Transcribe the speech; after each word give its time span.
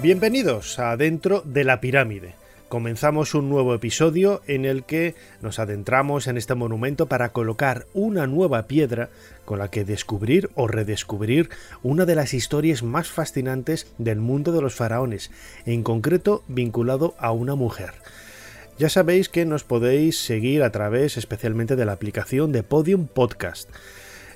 Bienvenidos 0.00 0.78
a 0.78 0.96
Dentro 0.96 1.42
de 1.44 1.64
la 1.64 1.80
Pirámide. 1.80 2.36
Comenzamos 2.68 3.34
un 3.34 3.48
nuevo 3.48 3.74
episodio 3.74 4.42
en 4.46 4.64
el 4.64 4.84
que 4.84 5.16
nos 5.42 5.58
adentramos 5.58 6.28
en 6.28 6.36
este 6.36 6.54
monumento 6.54 7.06
para 7.06 7.30
colocar 7.30 7.86
una 7.94 8.28
nueva 8.28 8.68
piedra 8.68 9.08
con 9.44 9.58
la 9.58 9.72
que 9.72 9.84
descubrir 9.84 10.50
o 10.54 10.68
redescubrir 10.68 11.50
una 11.82 12.04
de 12.06 12.14
las 12.14 12.32
historias 12.32 12.84
más 12.84 13.08
fascinantes 13.08 13.92
del 13.98 14.20
mundo 14.20 14.52
de 14.52 14.62
los 14.62 14.76
faraones, 14.76 15.32
en 15.66 15.82
concreto 15.82 16.44
vinculado 16.46 17.16
a 17.18 17.32
una 17.32 17.56
mujer. 17.56 17.94
Ya 18.78 18.88
sabéis 18.88 19.28
que 19.28 19.46
nos 19.46 19.64
podéis 19.64 20.20
seguir 20.20 20.62
a 20.62 20.70
través 20.70 21.16
especialmente 21.16 21.74
de 21.74 21.84
la 21.84 21.92
aplicación 21.92 22.52
de 22.52 22.62
Podium 22.62 23.08
Podcast 23.08 23.68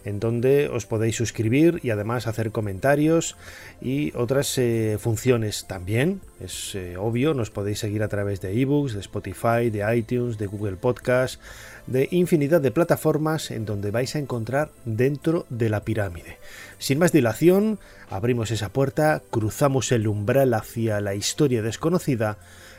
en 0.05 0.21
donde 0.21 0.69
os 0.69 0.87
podéis 0.87 1.17
suscribir 1.17 1.81
y 1.83 1.91
además 1.91 2.27
hacer 2.27 2.51
comentarios 2.51 3.37
y 3.81 4.13
otras 4.17 4.57
eh, 4.59 4.99
funciones 5.01 5.67
también. 5.67 6.21
Es 6.41 6.75
eh, 6.75 6.97
obvio, 6.97 7.35
nos 7.35 7.51
podéis 7.51 7.79
seguir 7.79 8.03
a 8.03 8.09
través 8.09 8.41
de 8.41 8.61
ebooks, 8.61 8.95
de 8.95 9.01
Spotify, 9.01 9.71
de 9.71 9.85
iTunes, 9.97 10.39
de 10.39 10.47
Google 10.47 10.77
Podcast, 10.77 11.41
de 11.87 12.09
infinidad 12.11 12.61
de 12.61 12.71
plataformas 12.71 13.51
en 13.51 13.65
donde 13.65 13.91
vais 13.91 14.15
a 14.15 14.19
encontrar 14.19 14.71
dentro 14.85 15.47
de 15.51 15.69
la 15.69 15.81
pirámide. 15.81 16.39
Sin 16.79 16.99
más 16.99 17.13
dilación, 17.13 17.79
abrimos 18.11 18.51
esa 18.51 18.71
puerta, 18.71 19.23
cruzamos 19.31 19.93
el 19.93 20.07
umbral 20.07 20.55
hacia 20.55 21.01
la 21.01 21.15
historia 21.15 21.63
desconocida 21.63 22.39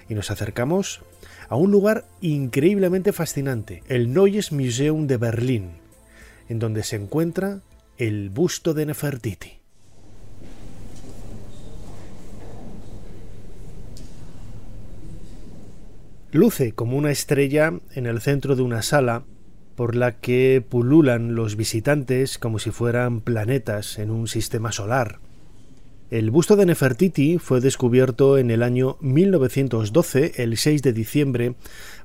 y 0.09 0.15
nos 0.15 0.31
acercamos 0.31 1.01
a 1.49 1.55
un 1.55 1.71
lugar 1.71 2.05
increíblemente 2.21 3.13
fascinante, 3.13 3.83
el 3.87 4.13
Neues 4.13 4.51
Museum 4.51 5.07
de 5.07 5.17
Berlín 5.17 5.82
en 6.53 6.59
donde 6.59 6.83
se 6.83 6.97
encuentra 6.97 7.61
el 7.97 8.29
busto 8.29 8.75
de 8.75 8.85
Nefertiti. 8.85 9.53
Luce 16.31 16.73
como 16.73 16.95
una 16.95 17.09
estrella 17.09 17.73
en 17.95 18.05
el 18.05 18.21
centro 18.21 18.55
de 18.55 18.61
una 18.61 18.83
sala 18.83 19.23
por 19.75 19.95
la 19.95 20.19
que 20.19 20.63
pululan 20.67 21.33
los 21.33 21.55
visitantes 21.55 22.37
como 22.37 22.59
si 22.59 22.69
fueran 22.69 23.21
planetas 23.21 23.97
en 23.97 24.11
un 24.11 24.27
sistema 24.27 24.71
solar. 24.71 25.17
El 26.11 26.29
busto 26.29 26.55
de 26.55 26.67
Nefertiti 26.67 27.39
fue 27.39 27.61
descubierto 27.61 28.37
en 28.37 28.51
el 28.51 28.61
año 28.61 28.97
1912, 29.01 30.33
el 30.35 30.57
6 30.57 30.83
de 30.83 30.93
diciembre, 30.93 31.55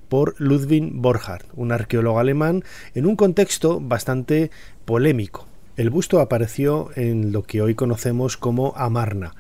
por 0.09 0.35
Ludwig 0.39 0.91
Borchardt, 0.93 1.47
un 1.55 1.73
arqueólogo 1.73 2.19
alemán, 2.19 2.65
en 2.95 3.07
un 3.07 3.17
contexto 3.17 3.81
bastante 3.81 4.51
polémico. 4.85 5.47
El 5.77 5.91
busto 5.91 6.21
apareció 6.21 6.91
en 6.97 7.31
lo 7.31 7.45
que 7.45 7.63
hoy 7.63 7.75
conocemos 7.75 8.37
como 8.37 8.73
Amarna, 8.77 9.35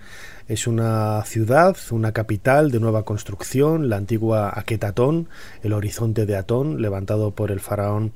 es 0.48 0.66
una 0.66 1.22
ciudad, 1.26 1.76
una 1.90 2.12
capital 2.12 2.70
de 2.70 2.80
nueva 2.80 3.04
construcción, 3.04 3.90
la 3.90 3.96
antigua 3.96 4.50
Aquetatón, 4.58 5.28
el 5.62 5.74
horizonte 5.74 6.24
de 6.24 6.36
Atón, 6.36 6.80
levantado 6.80 7.32
por 7.32 7.50
el 7.50 7.60
faraón 7.60 8.12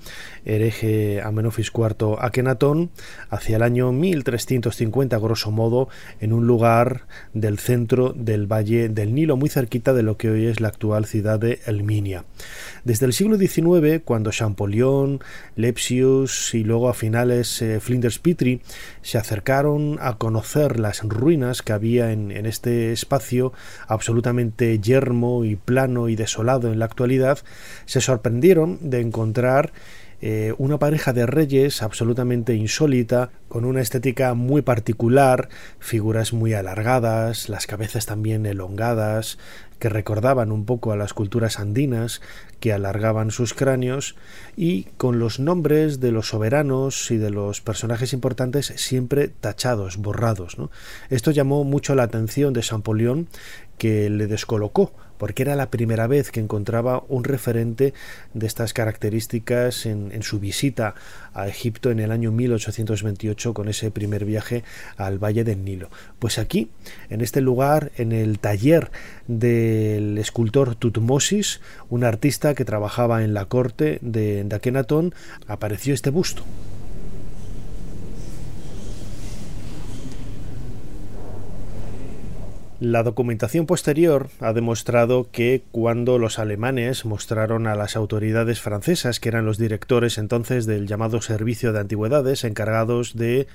hereje 0.46 1.20
Amenofis 1.20 1.70
IV 1.74 2.16
Akenatón, 2.18 2.90
hacia 3.28 3.56
el 3.56 3.62
año 3.62 3.92
1350, 3.92 5.18
grosso 5.18 5.50
modo, 5.50 5.88
en 6.20 6.32
un 6.32 6.46
lugar 6.46 7.06
del 7.34 7.58
centro 7.58 8.14
del 8.16 8.50
valle 8.50 8.88
del 8.88 9.14
Nilo, 9.14 9.36
muy 9.36 9.50
cerquita 9.50 9.92
de 9.92 10.02
lo 10.02 10.16
que 10.16 10.30
hoy 10.30 10.46
es 10.46 10.60
la 10.60 10.68
actual 10.68 11.04
ciudad 11.04 11.38
de 11.38 11.60
Elminia. 11.66 12.24
Desde 12.84 13.06
el 13.06 13.12
siglo 13.12 13.36
XIX, 13.36 14.02
cuando 14.04 14.30
Champollion, 14.30 15.20
Lepsius 15.54 16.54
y 16.54 16.64
luego 16.64 16.88
a 16.88 16.94
finales 16.94 17.60
eh, 17.60 17.78
Flinders 17.78 18.18
Petrie 18.18 18.60
se 19.02 19.18
acercaron 19.18 19.98
a 20.00 20.16
conocer 20.16 20.80
las 20.80 21.02
ruinas 21.02 21.62
que 21.62 21.72
había 21.72 22.10
en 22.10 22.21
en, 22.30 22.46
este 22.46 22.92
espacio 22.92 23.52
absolutamente 23.88 24.78
yermo 24.78 25.44
y 25.44 25.56
plano 25.56 26.08
y 26.08 26.16
desolado 26.16 26.72
en 26.72 26.78
la 26.78 26.84
actualidad, 26.84 27.38
se 27.86 28.00
sorprendieron 28.00 28.78
de 28.80 29.00
encontrar 29.00 29.72
eh, 30.24 30.54
una 30.58 30.78
pareja 30.78 31.12
de 31.12 31.26
reyes 31.26 31.82
absolutamente 31.82 32.54
insólita, 32.54 33.30
con 33.48 33.64
una 33.64 33.80
estética 33.80 34.34
muy 34.34 34.62
particular, 34.62 35.48
figuras 35.80 36.32
muy 36.32 36.54
alargadas, 36.54 37.48
las 37.48 37.66
cabezas 37.66 38.06
también 38.06 38.46
elongadas, 38.46 39.38
que 39.82 39.88
recordaban 39.88 40.52
un 40.52 40.64
poco 40.64 40.92
a 40.92 40.96
las 40.96 41.12
culturas 41.12 41.58
andinas, 41.58 42.20
que 42.60 42.72
alargaban 42.72 43.32
sus 43.32 43.52
cráneos, 43.52 44.14
y 44.56 44.84
con 44.96 45.18
los 45.18 45.40
nombres 45.40 45.98
de 45.98 46.12
los 46.12 46.28
soberanos 46.28 47.10
y 47.10 47.16
de 47.16 47.30
los 47.30 47.60
personajes 47.60 48.12
importantes 48.12 48.72
siempre 48.76 49.26
tachados, 49.26 49.96
borrados. 49.96 50.56
Esto 51.10 51.32
llamó 51.32 51.64
mucho 51.64 51.96
la 51.96 52.04
atención 52.04 52.52
de 52.52 52.60
Champollion, 52.60 53.26
que 53.76 54.08
le 54.08 54.28
descolocó 54.28 54.92
porque 55.22 55.44
era 55.44 55.54
la 55.54 55.70
primera 55.70 56.08
vez 56.08 56.32
que 56.32 56.40
encontraba 56.40 57.04
un 57.06 57.22
referente 57.22 57.94
de 58.34 58.44
estas 58.48 58.72
características 58.72 59.86
en, 59.86 60.20
su 60.24 60.40
visita 60.40 60.96
a 61.32 61.46
Egipto 61.46 61.92
en 61.92 62.00
el 62.00 62.10
año 62.10 62.32
1828 62.32 63.54
con 63.54 63.68
ese 63.68 63.92
primer 63.92 64.24
viaje 64.24 64.64
al 64.96 65.22
Valle 65.22 65.44
del 65.44 65.62
Nilo. 65.62 65.90
Pues 66.18 66.40
aquí, 66.40 66.70
en 67.08 67.20
este 67.20 67.40
lugar, 67.40 67.92
en 67.98 68.10
el 68.10 68.40
taller 68.40 68.90
del 69.28 70.18
escultor 70.18 70.74
Tutmosis, 70.74 71.60
un 71.88 72.02
artista 72.02 72.56
que 72.56 72.64
trabajaba 72.64 73.22
en 73.22 73.32
la 73.32 73.44
corte 73.44 74.00
de, 74.02 74.42
de 74.42 75.10
apareció 75.46 75.94
este 75.94 76.10
busto. 76.10 76.42
La 82.82 83.04
documentación 83.04 83.66
posterior 83.66 84.28
ha 84.40 84.52
demostrado 84.52 85.30
que 85.30 85.62
cuando 85.70 86.18
los 86.18 86.40
alemanes 86.40 87.04
mostraron 87.04 87.68
a 87.68 87.76
las 87.76 87.94
autoridades 87.94 88.60
francesas, 88.60 89.20
que 89.20 89.28
eran 89.28 89.46
los 89.46 89.56
directores 89.56 90.18
entonces 90.18 90.66
del 90.66 90.88
llamado 90.88 91.22
Servicio 91.22 91.72
de 91.72 91.78
Antigüedades, 91.78 92.42
encargados 92.42 93.14
de 93.14 93.46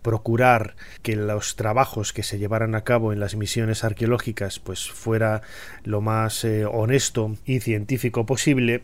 procurar 0.00 0.76
que 1.02 1.14
los 1.14 1.56
trabajos 1.56 2.14
que 2.14 2.22
se 2.22 2.38
llevaran 2.38 2.74
a 2.74 2.82
cabo 2.82 3.12
en 3.12 3.20
las 3.20 3.36
misiones 3.36 3.84
arqueológicas 3.84 4.60
pues 4.60 4.88
fuera 4.88 5.42
lo 5.84 6.00
más 6.00 6.42
eh, 6.46 6.64
honesto 6.64 7.36
y 7.44 7.60
científico 7.60 8.24
posible, 8.24 8.82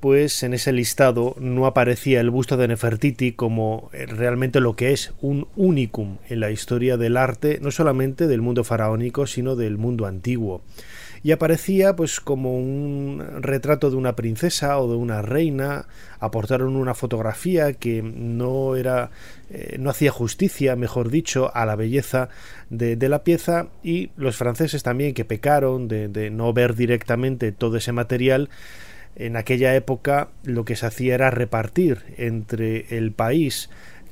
pues 0.00 0.42
en 0.42 0.54
ese 0.54 0.72
listado 0.72 1.36
no 1.38 1.66
aparecía 1.66 2.20
el 2.20 2.30
busto 2.30 2.56
de 2.56 2.68
Nefertiti 2.68 3.32
como 3.32 3.90
eh, 3.92 4.06
realmente 4.06 4.60
lo 4.60 4.74
que 4.74 4.92
es 4.92 5.12
un 5.20 5.46
unicum 5.56 6.16
en 6.28 6.40
la 6.40 6.50
historia 6.50 6.96
del 6.96 7.18
arte, 7.18 7.58
no 7.60 7.70
solamente 7.70 8.26
del 8.26 8.40
mundo 8.40 8.64
faraónico, 8.64 9.26
sino 9.26 9.56
del 9.56 9.76
mundo 9.76 10.06
antiguo. 10.06 10.62
Y 11.22 11.32
aparecía 11.32 11.94
pues 11.96 12.18
como 12.18 12.56
un 12.56 13.22
retrato 13.40 13.90
de 13.90 13.96
una 13.96 14.16
princesa 14.16 14.78
o 14.78 14.88
de 14.88 14.96
una 14.96 15.20
reina, 15.20 15.86
aportaron 16.18 16.76
una 16.76 16.94
fotografía 16.94 17.74
que 17.74 18.02
no 18.02 18.74
era 18.74 19.10
eh, 19.50 19.76
no 19.78 19.90
hacía 19.90 20.12
justicia, 20.12 20.76
mejor 20.76 21.10
dicho, 21.10 21.54
a 21.54 21.66
la 21.66 21.76
belleza 21.76 22.30
de, 22.70 22.96
la 23.06 23.22
pieza 23.22 23.68
y 23.82 24.12
los 24.16 24.36
franceses 24.36 24.82
también 24.82 25.12
que 25.12 25.26
pecaron 25.26 25.88
de 25.88 26.30
no 26.30 26.54
ver 26.54 26.74
directamente 26.74 27.52
todo 27.52 27.76
ese 27.76 27.92
material 27.92 28.48
en 29.20 29.36
aquella 29.36 29.74
época 29.74 30.28
lo 30.44 30.64
que 30.64 30.76
se 30.76 30.86
hacía 30.86 31.14
era 31.14 31.30
repartir 31.30 32.02
entre 32.16 32.96
el 32.96 33.12
país 33.12 33.68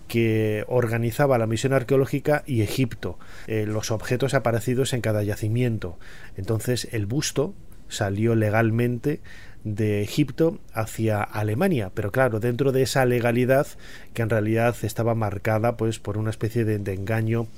que 0.06 0.64
organizaba 0.68 1.38
la 1.38 1.46
misión 1.46 1.72
arqueológica 1.72 2.42
y 2.46 2.62
Egipto 2.62 3.18
eh, 3.46 3.66
los 3.66 3.90
objetos 3.90 4.34
aparecidos 4.34 4.92
en 4.92 5.00
cada 5.00 5.22
yacimiento. 5.22 5.98
Entonces 6.36 6.88
el 6.92 7.06
busto 7.06 7.54
salió 7.88 8.34
legalmente 8.34 9.20
de 9.64 10.02
Egipto 10.02 10.60
hacia 10.72 11.22
Alemania, 11.22 11.90
pero 11.94 12.12
claro, 12.12 12.40
dentro 12.40 12.72
de 12.72 12.82
esa 12.82 13.04
legalidad 13.04 13.66
que 14.14 14.22
en 14.22 14.30
realidad 14.30 14.76
estaba 14.82 15.14
marcada 15.14 15.76
pues 15.76 15.98
por 15.98 16.16
una 16.16 16.30
especie 16.30 16.64
de, 16.64 16.78
de 16.78 16.94
engaño 16.94 17.48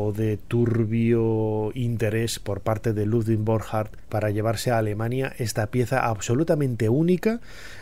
o 0.00 0.12
de 0.12 0.36
turbio 0.36 1.72
interés 1.74 2.38
por 2.38 2.60
parte 2.60 2.92
de 2.92 3.04
Ludwig 3.04 3.40
Borchardt 3.40 3.96
para 4.08 4.30
llevarse 4.30 4.70
a 4.70 4.78
Alemania 4.78 5.32
esta 5.38 5.66
pieza 5.66 6.06
absolutamente 6.06 6.88
única 6.88 7.40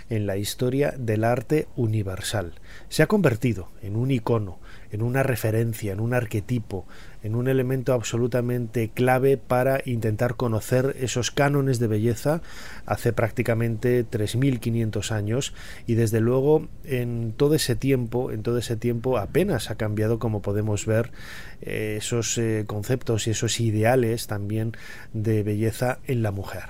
en 0.08 0.26
la 0.26 0.38
historia 0.38 0.94
del 0.96 1.24
arte 1.24 1.68
universal. 1.76 2.54
Se 2.88 3.02
ha 3.02 3.06
convertido 3.06 3.68
en 3.82 3.96
un 3.96 4.10
icono, 4.10 4.58
en 4.90 5.02
una 5.02 5.22
referencia, 5.22 5.92
en 5.92 6.00
un 6.00 6.14
arquetipo, 6.14 6.86
en 7.22 7.34
un 7.34 7.48
elemento 7.48 7.92
absolutamente 7.92 8.90
clave 8.94 9.36
para 9.36 9.80
intentar 9.84 10.36
conocer 10.36 10.96
esos 11.00 11.30
cánones 11.30 11.78
de 11.78 11.88
belleza 11.88 12.40
hace 12.86 13.12
prácticamente 13.12 14.04
3500 14.04 15.12
años 15.12 15.54
y 15.86 15.94
desde 15.94 16.20
luego 16.20 16.68
en 16.84 17.32
todo 17.36 17.54
ese 17.54 17.74
tiempo, 17.74 18.30
en 18.30 18.42
todo 18.42 18.58
ese 18.58 18.76
tiempo 18.76 19.18
apenas 19.18 19.70
ha 19.70 19.76
cambiado 19.76 20.18
como 20.18 20.42
podemos 20.42 20.86
ver 20.86 21.10
eh, 21.62 21.96
esos 21.98 22.38
eh, 22.38 22.64
conceptos 22.66 23.26
y 23.26 23.30
esos 23.30 23.60
ideales 23.60 24.26
también 24.26 24.72
de 25.12 25.42
belleza 25.42 25.98
en 26.06 26.22
la 26.22 26.30
mujer. 26.30 26.64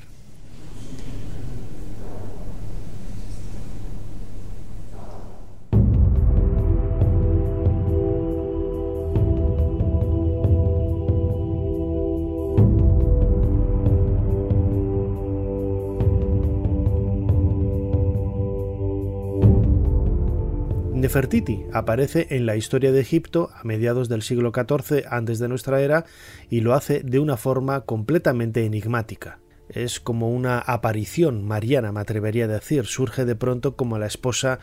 Nefertiti 21.07 21.65
aparece 21.73 22.27
en 22.31 22.47
la 22.47 22.57
historia 22.57 22.91
de 22.91 23.01
Egipto 23.01 23.51
a 23.55 23.63
mediados 23.63 24.09
del 24.09 24.23
siglo 24.23 24.51
XIV 24.53 25.05
antes 25.09 25.39
de 25.39 25.47
nuestra 25.47 25.81
era 25.81 26.05
y 26.51 26.63
lo 26.63 26.75
hace 26.75 27.01
de 27.05 27.21
una 27.21 27.37
forma 27.37 27.83
completamente 27.83 28.65
enigmática. 28.65 29.39
Es 29.69 30.01
como 30.01 30.31
una 30.31 30.59
aparición 30.59 31.45
mariana, 31.45 31.93
me 31.93 32.01
atrevería 32.01 32.47
a 32.47 32.49
decir. 32.49 32.87
Surge 32.87 33.25
de 33.25 33.37
pronto 33.37 33.77
como 33.77 33.99
la 33.99 34.07
esposa 34.07 34.59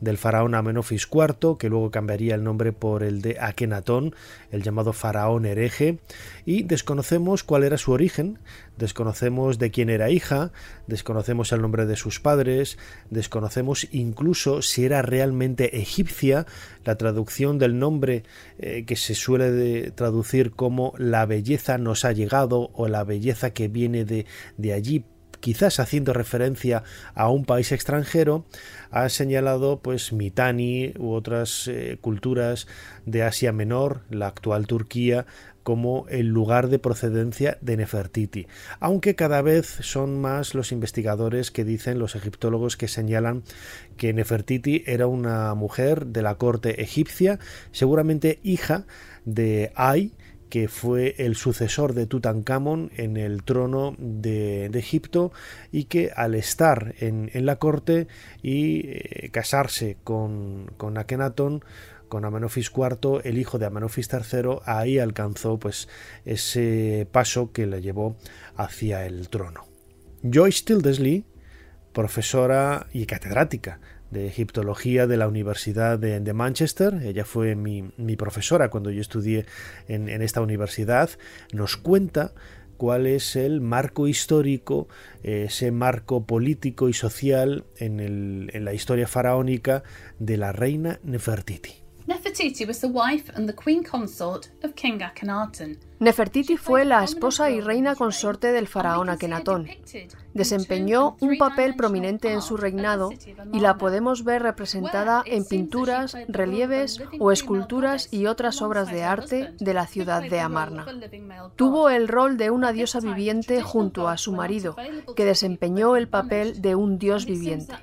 del 0.00 0.18
faraón 0.18 0.54
Amenofis 0.54 1.08
IV, 1.12 1.56
que 1.58 1.68
luego 1.68 1.90
cambiaría 1.90 2.34
el 2.34 2.44
nombre 2.44 2.72
por 2.72 3.02
el 3.02 3.20
de 3.20 3.36
Akenatón, 3.40 4.14
el 4.50 4.62
llamado 4.62 4.92
faraón 4.92 5.46
hereje, 5.46 5.98
y 6.44 6.62
desconocemos 6.62 7.44
cuál 7.44 7.64
era 7.64 7.78
su 7.78 7.92
origen, 7.92 8.38
desconocemos 8.76 9.58
de 9.58 9.70
quién 9.70 9.90
era 9.90 10.10
hija, 10.10 10.52
desconocemos 10.86 11.52
el 11.52 11.60
nombre 11.60 11.86
de 11.86 11.96
sus 11.96 12.20
padres, 12.20 12.78
desconocemos 13.10 13.88
incluso 13.90 14.62
si 14.62 14.84
era 14.84 15.02
realmente 15.02 15.78
egipcia, 15.78 16.46
la 16.84 16.96
traducción 16.96 17.58
del 17.58 17.78
nombre 17.78 18.24
eh, 18.58 18.84
que 18.86 18.96
se 18.96 19.14
suele 19.14 19.90
traducir 19.90 20.52
como 20.52 20.94
la 20.96 21.26
belleza 21.26 21.78
nos 21.78 22.04
ha 22.04 22.12
llegado 22.12 22.70
o 22.74 22.88
la 22.88 23.04
belleza 23.04 23.50
que 23.50 23.68
viene 23.68 24.04
de, 24.04 24.26
de 24.56 24.72
allí 24.72 25.04
quizás 25.40 25.80
haciendo 25.80 26.12
referencia 26.12 26.82
a 27.14 27.28
un 27.30 27.44
país 27.44 27.72
extranjero, 27.72 28.44
ha 28.90 29.08
señalado 29.08 29.80
pues 29.80 30.12
Mitani 30.12 30.92
u 30.98 31.12
otras 31.12 31.68
eh, 31.68 31.98
culturas 32.00 32.66
de 33.06 33.22
Asia 33.22 33.52
Menor, 33.52 34.02
la 34.10 34.26
actual 34.28 34.66
Turquía, 34.66 35.26
como 35.68 36.06
el 36.08 36.28
lugar 36.28 36.68
de 36.68 36.78
procedencia 36.78 37.58
de 37.60 37.76
Nefertiti, 37.76 38.46
aunque 38.80 39.14
cada 39.14 39.42
vez 39.42 39.66
son 39.66 40.18
más 40.18 40.54
los 40.54 40.72
investigadores 40.72 41.50
que 41.50 41.62
dicen, 41.62 41.98
los 41.98 42.14
egiptólogos 42.14 42.78
que 42.78 42.88
señalan 42.88 43.42
que 43.98 44.14
Nefertiti 44.14 44.82
era 44.86 45.06
una 45.06 45.54
mujer 45.54 46.06
de 46.06 46.22
la 46.22 46.36
corte 46.36 46.80
egipcia, 46.80 47.38
seguramente 47.70 48.38
hija 48.42 48.86
de 49.26 49.70
Ay, 49.74 50.14
que 50.48 50.68
fue 50.68 51.14
el 51.18 51.36
sucesor 51.36 51.94
de 51.94 52.06
Tutankamón 52.06 52.90
en 52.96 53.16
el 53.16 53.42
trono 53.42 53.94
de, 53.98 54.66
Egipto 54.66 55.32
y 55.72 55.84
que 55.84 56.12
al 56.14 56.34
estar 56.34 56.94
en, 57.00 57.30
la 57.44 57.56
corte 57.56 58.06
y 58.42 58.82
eh, 58.84 59.30
casarse 59.32 59.96
con, 60.04 60.70
con 60.76 60.98
Akenatón, 60.98 61.64
con 62.08 62.24
Amenofis 62.24 62.70
IV, 62.74 63.20
el 63.24 63.38
hijo 63.38 63.58
de 63.58 63.66
Amenofis 63.66 64.08
III, 64.12 64.60
ahí 64.64 64.98
alcanzó 64.98 65.58
pues 65.58 65.88
ese 66.24 67.06
paso 67.10 67.52
que 67.52 67.66
le 67.66 67.82
llevó 67.82 68.16
hacia 68.56 69.04
el 69.06 69.28
trono. 69.28 69.66
Joyce 70.22 70.64
Tildesley, 70.64 71.24
profesora 71.92 72.86
y 72.92 73.06
catedrática 73.06 73.80
de 74.10 74.26
egiptología 74.26 75.06
de 75.06 75.16
la 75.16 75.28
Universidad 75.28 75.98
de, 75.98 76.32
Manchester. 76.32 77.00
Ella 77.02 77.24
fue 77.24 77.54
mi, 77.54 78.16
profesora 78.16 78.70
cuando 78.70 78.90
yo 78.90 79.00
estudié 79.00 79.46
en, 79.86 80.22
esta 80.22 80.40
universidad. 80.40 81.10
Nos 81.52 81.76
cuenta 81.76 82.32
cuál 82.76 83.06
es 83.06 83.36
el 83.36 83.60
marco 83.60 84.06
histórico, 84.06 84.88
ese 85.22 85.70
marco 85.72 86.24
político 86.24 86.88
y 86.88 86.92
social 86.92 87.64
en, 87.76 88.00
en 88.52 88.64
la 88.64 88.72
historia 88.72 89.06
faraónica 89.06 89.82
de 90.18 90.36
la 90.36 90.52
reina 90.52 91.00
Nefertiti. 91.02 91.88
Nefertiti 92.06 92.66
was 92.66 92.80
the 92.80 92.88
wife 92.88 93.30
and 93.34 93.46
the 93.46 93.54
queen 93.54 93.84
consort 93.84 94.48
of 94.62 94.74
King 94.74 95.00
Akhenaten. 95.02 95.78
Nefertiti 96.00 96.56
fue 96.56 96.84
la 96.84 97.02
esposa 97.02 97.50
y 97.50 97.60
reina 97.60 97.96
consorte 97.96 98.52
del 98.52 98.68
faraón 98.68 99.10
Akenatón. 99.10 99.66
Desempeñó 100.32 101.16
un 101.20 101.38
papel 101.38 101.74
prominente 101.74 102.32
en 102.32 102.40
su 102.40 102.56
reinado 102.56 103.10
y 103.52 103.58
la 103.58 103.78
podemos 103.78 104.22
ver 104.22 104.42
representada 104.42 105.24
en 105.26 105.44
pinturas, 105.44 106.16
relieves 106.28 107.02
o 107.18 107.32
esculturas 107.32 108.12
y 108.12 108.26
otras 108.26 108.62
obras 108.62 108.92
de 108.92 109.02
arte 109.02 109.54
de 109.58 109.74
la 109.74 109.88
ciudad 109.88 110.22
de 110.22 110.38
Amarna. 110.38 110.86
Tuvo 111.56 111.90
el 111.90 112.06
rol 112.06 112.36
de 112.36 112.50
una 112.50 112.72
diosa 112.72 113.00
viviente 113.00 113.60
junto 113.60 114.08
a 114.08 114.18
su 114.18 114.32
marido, 114.32 114.76
que 115.16 115.24
desempeñó 115.24 115.96
el 115.96 116.08
papel 116.08 116.62
de 116.62 116.76
un 116.76 116.98
dios 116.98 117.26
viviente. 117.26 117.74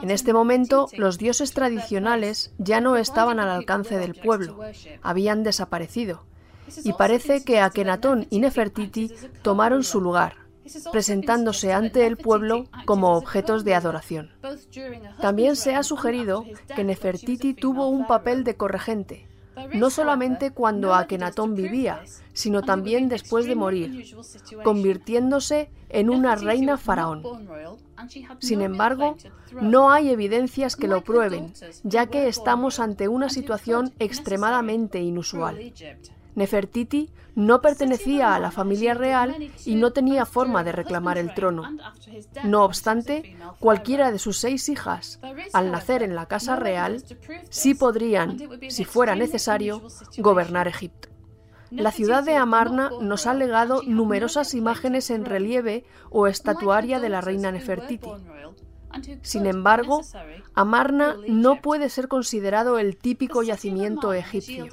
En 0.00 0.12
este 0.12 0.32
momento, 0.32 0.88
los 0.96 1.18
dioses 1.18 1.52
tradicionales 1.52 2.54
ya 2.58 2.80
no 2.80 2.96
estaban 2.96 3.40
al 3.40 3.48
alcance 3.48 3.98
del 3.98 4.14
pueblo, 4.14 4.60
habían 5.02 5.42
desaparecido 5.42 6.22
y 6.84 6.92
parece 6.92 7.44
que 7.44 7.60
Akenatón 7.60 8.26
y 8.30 8.40
Nefertiti 8.40 9.10
tomaron 9.42 9.84
su 9.84 10.00
lugar, 10.00 10.36
presentándose 10.92 11.72
ante 11.72 12.06
el 12.06 12.16
pueblo 12.16 12.66
como 12.84 13.16
objetos 13.16 13.64
de 13.64 13.74
adoración. 13.74 14.30
También 15.20 15.56
se 15.56 15.74
ha 15.74 15.82
sugerido 15.82 16.44
que 16.74 16.84
Nefertiti 16.84 17.54
tuvo 17.54 17.88
un 17.88 18.06
papel 18.06 18.44
de 18.44 18.56
corregente, 18.56 19.28
no 19.72 19.90
solamente 19.90 20.50
cuando 20.50 20.94
Akenatón 20.94 21.54
vivía, 21.54 22.02
sino 22.32 22.62
también 22.62 23.08
después 23.08 23.46
de 23.46 23.54
morir, 23.54 24.16
convirtiéndose 24.62 25.70
en 25.88 26.10
una 26.10 26.34
reina 26.34 26.76
faraón. 26.76 27.22
Sin 28.40 28.62
embargo, 28.62 29.16
no 29.52 29.92
hay 29.92 30.10
evidencias 30.10 30.76
que 30.76 30.88
lo 30.88 31.02
prueben, 31.04 31.52
ya 31.84 32.06
que 32.06 32.28
estamos 32.28 32.80
ante 32.80 33.08
una 33.08 33.28
situación 33.28 33.92
extremadamente 33.98 35.00
inusual. 35.00 35.72
Nefertiti 36.34 37.10
no 37.34 37.60
pertenecía 37.60 38.34
a 38.34 38.38
la 38.38 38.50
familia 38.50 38.94
real 38.94 39.50
y 39.64 39.74
no 39.74 39.92
tenía 39.92 40.24
forma 40.24 40.64
de 40.64 40.72
reclamar 40.72 41.18
el 41.18 41.34
trono. 41.34 41.64
No 42.44 42.64
obstante, 42.64 43.36
cualquiera 43.58 44.10
de 44.10 44.18
sus 44.18 44.38
seis 44.38 44.68
hijas, 44.68 45.20
al 45.52 45.70
nacer 45.70 46.02
en 46.02 46.14
la 46.14 46.26
casa 46.26 46.56
real, 46.56 47.02
sí 47.50 47.74
podrían, 47.74 48.38
si 48.68 48.84
fuera 48.84 49.14
necesario, 49.16 49.82
gobernar 50.18 50.68
Egipto. 50.68 51.08
La 51.70 51.90
ciudad 51.90 52.22
de 52.22 52.36
Amarna 52.36 52.90
nos 53.00 53.26
ha 53.26 53.34
legado 53.34 53.82
numerosas 53.84 54.54
imágenes 54.54 55.10
en 55.10 55.24
relieve 55.24 55.84
o 56.10 56.28
estatuaria 56.28 57.00
de 57.00 57.08
la 57.08 57.20
reina 57.20 57.50
Nefertiti. 57.50 58.08
Sin 59.22 59.46
embargo, 59.46 60.02
Amarna 60.54 61.16
no 61.28 61.60
puede 61.60 61.88
ser 61.88 62.08
considerado 62.08 62.78
el 62.78 62.96
típico 62.96 63.42
yacimiento 63.42 64.12
egipcio. 64.12 64.66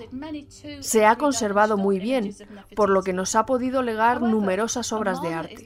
Se 0.80 1.06
ha 1.06 1.16
conservado 1.18 1.78
muy 1.78 2.00
bien, 2.00 2.36
por 2.76 2.90
lo 2.90 3.02
que 3.04 3.14
nos 3.14 3.36
ha 3.36 3.46
podido 3.46 3.82
legar 3.82 4.22
numerosas 4.22 4.92
obras 4.94 5.22
de 5.22 5.34
arte. 5.34 5.66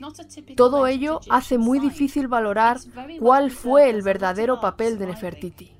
Todo 0.56 0.88
ello 0.88 1.20
hace 1.30 1.58
muy 1.58 1.80
difícil 1.80 2.28
valorar 2.28 2.78
cuál 3.20 3.52
fue 3.52 3.90
el 3.90 4.02
verdadero 4.02 4.60
papel 4.60 4.98
de 4.98 5.08
Nefertiti. 5.08 5.72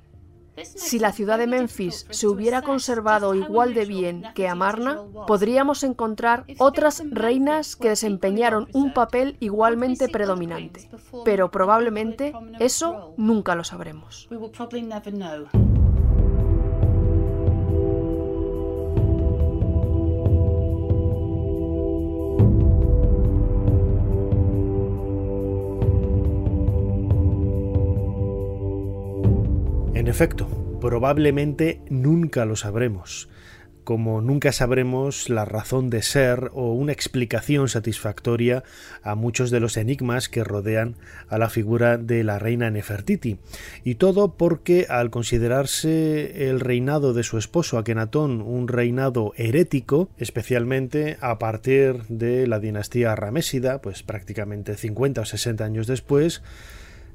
Si 0.62 0.98
la 0.98 1.12
ciudad 1.12 1.38
de 1.38 1.46
Memphis 1.46 2.06
se 2.10 2.26
hubiera 2.26 2.62
conservado 2.62 3.34
igual 3.34 3.74
de 3.74 3.84
bien 3.84 4.24
que 4.34 4.48
Amarna, 4.48 5.00
podríamos 5.26 5.82
encontrar 5.84 6.44
otras 6.58 7.02
reinas 7.10 7.76
que 7.76 7.90
desempeñaron 7.90 8.68
un 8.72 8.92
papel 8.92 9.36
igualmente 9.40 10.08
predominante, 10.08 10.88
pero 11.24 11.50
probablemente 11.50 12.32
eso 12.58 13.14
nunca 13.16 13.54
lo 13.54 13.64
sabremos. 13.64 14.28
En 30.06 30.10
efecto, 30.10 30.78
probablemente 30.80 31.80
nunca 31.90 32.44
lo 32.44 32.54
sabremos. 32.54 33.28
como 33.82 34.20
nunca 34.20 34.50
sabremos 34.52 35.28
la 35.28 35.44
razón 35.44 35.90
de 35.90 36.02
ser 36.02 36.50
o 36.54 36.72
una 36.72 36.92
explicación 36.92 37.68
satisfactoria 37.68 38.64
a 39.02 39.14
muchos 39.14 39.50
de 39.52 39.60
los 39.60 39.76
enigmas 39.76 40.28
que 40.28 40.42
rodean 40.42 40.96
a 41.28 41.38
la 41.38 41.48
figura 41.48 41.96
de 41.96 42.24
la 42.24 42.40
reina 42.40 42.68
Nefertiti. 42.70 43.38
Y 43.84 43.96
todo 43.96 44.36
porque 44.36 44.86
al 44.88 45.10
considerarse 45.10 46.48
el 46.48 46.60
reinado 46.60 47.12
de 47.12 47.22
su 47.22 47.38
esposo 47.38 47.78
Akenatón 47.78 48.42
un 48.42 48.66
reinado 48.68 49.32
herético, 49.36 50.08
especialmente 50.18 51.16
a 51.20 51.38
partir 51.38 52.04
de 52.08 52.48
la 52.48 52.58
dinastía 52.60 53.14
ramésida, 53.14 53.80
pues 53.82 54.02
prácticamente 54.02 54.76
50 54.76 55.20
o 55.20 55.24
60 55.24 55.64
años 55.64 55.86
después, 55.86 56.42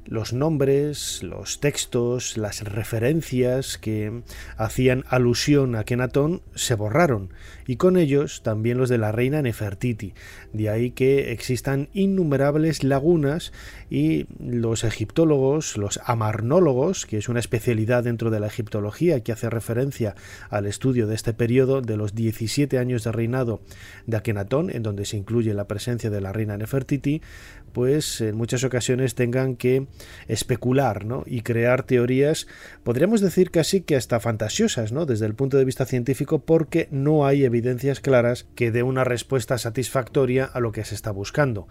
los 0.04 0.32
nombres, 0.32 1.22
los 1.22 1.60
textos, 1.60 2.36
las 2.36 2.62
referencias 2.62 3.78
que 3.78 4.22
hacían 4.56 5.04
alusión 5.08 5.76
a 5.76 5.84
Kenatón 5.84 6.42
se 6.54 6.74
borraron 6.74 7.30
y 7.66 7.76
con 7.76 7.96
ellos 7.96 8.42
también 8.42 8.78
los 8.78 8.88
de 8.88 8.98
la 8.98 9.12
reina 9.12 9.42
Nefertiti. 9.42 10.14
De 10.52 10.68
ahí 10.68 10.90
que 10.90 11.32
existan 11.32 11.88
innumerables 11.92 12.82
lagunas 12.84 13.52
y 13.90 14.26
los 14.38 14.84
egiptólogos, 14.84 15.76
los 15.76 16.00
amarnólogos, 16.04 17.06
que 17.06 17.18
es 17.18 17.28
una 17.28 17.40
especialidad 17.40 18.04
dentro 18.04 18.30
de 18.30 18.40
la 18.40 18.48
egiptología 18.48 19.20
que 19.20 19.32
hace 19.32 19.50
referencia 19.50 20.14
al 20.50 20.66
estudio 20.66 21.06
de 21.06 21.14
este 21.14 21.32
periodo 21.32 21.80
de 21.80 21.96
los 21.96 22.14
17 22.14 22.78
años 22.78 23.04
de 23.04 23.12
reinado 23.12 23.62
de 24.06 24.16
Akenatón, 24.16 24.70
en 24.70 24.82
donde 24.82 25.04
se 25.04 25.16
incluye 25.16 25.54
la 25.54 25.68
presencia 25.68 26.10
de 26.10 26.20
la 26.20 26.32
reina 26.32 26.56
Nefertiti, 26.56 27.22
pues 27.72 28.20
en 28.20 28.36
muchas 28.36 28.64
ocasiones 28.64 29.14
tengan 29.14 29.56
que 29.56 29.86
especular 30.28 31.04
¿no? 31.04 31.24
y 31.26 31.42
crear 31.42 31.82
teorías, 31.82 32.46
podríamos 32.84 33.20
decir 33.20 33.50
casi 33.50 33.80
que 33.80 33.96
hasta 33.96 34.20
fantasiosas, 34.20 34.92
¿no? 34.92 35.06
desde 35.06 35.26
el 35.26 35.34
punto 35.34 35.56
de 35.56 35.64
vista 35.64 35.86
científico, 35.86 36.40
porque 36.40 36.88
no 36.90 37.26
hay 37.26 37.44
evidencias 37.44 38.00
claras 38.00 38.46
que 38.54 38.70
dé 38.70 38.82
una 38.82 39.04
respuesta 39.04 39.58
satisfactoria 39.58 40.44
a 40.44 40.60
lo 40.60 40.72
que 40.72 40.84
se 40.84 40.94
está 40.94 41.10
buscando. 41.10 41.68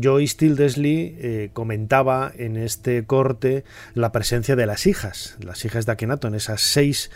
Joyce 0.00 0.36
Tildesley 0.36 1.16
eh, 1.18 1.50
comentaba 1.52 2.32
en 2.36 2.56
este 2.56 3.04
corte 3.04 3.64
la 3.94 4.12
presencia 4.12 4.56
de 4.56 4.66
las 4.66 4.86
hijas, 4.86 5.36
las 5.40 5.64
hijas 5.64 5.86
de 5.86 5.92
Akenaton, 5.92 6.34
esas 6.34 6.60
seis 6.60 7.10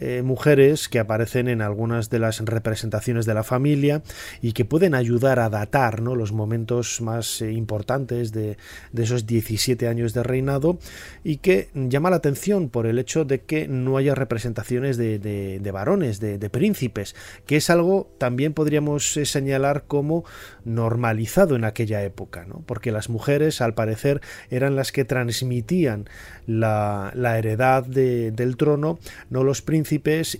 eh, 0.00 0.22
mujeres 0.22 0.88
que 0.88 1.00
aparecen 1.00 1.48
en 1.48 1.60
algunas 1.60 2.08
de 2.08 2.20
las 2.20 2.38
representaciones 2.38 3.26
de 3.26 3.34
la 3.34 3.42
familia 3.42 4.02
y 4.40 4.52
que 4.52 4.64
pueden 4.64 4.94
ayudar 4.94 5.40
a 5.40 5.50
datar 5.50 5.98
los 6.00 6.32
momentos 6.32 7.00
más 7.00 7.42
eh, 7.42 7.52
importantes 7.52 8.32
de, 8.32 8.56
esos 8.96 9.26
17 9.26 9.88
años 9.88 10.14
de 10.14 10.22
reinado 10.22 10.78
y 11.24 11.38
que 11.38 11.68
llama 11.74 12.10
la 12.10 12.16
atención 12.16 12.68
por 12.68 12.86
el 12.86 12.98
hecho 12.98 13.24
de 13.24 13.40
que 13.40 13.66
no 13.66 13.96
haya 13.96 14.14
representaciones 14.14 14.96
de 14.96 15.70
varones, 15.72 16.20
de, 16.20 16.50
príncipes, 16.50 17.16
que 17.46 17.56
es 17.56 17.68
algo 17.68 18.08
también 18.18 18.54
podríamos 18.54 19.16
eh, 19.16 19.26
señalar 19.26 19.84
como 19.86 20.24
normalizado 20.64 21.56
en 21.56 21.64
aquella 21.64 22.02
época, 22.04 22.44
¿no? 22.46 22.62
porque 22.66 22.92
las 22.92 23.08
mujeres 23.08 23.60
al 23.60 23.74
parecer 23.74 24.20
eran 24.50 24.76
las 24.76 24.92
que 24.92 25.04
transmitían 25.04 26.08
la, 26.46 27.12
la 27.14 27.38
heredad 27.38 27.84
del 27.84 28.56
trono, 28.56 28.98
no 29.30 29.44
los 29.44 29.60
príncipes, 29.62 29.87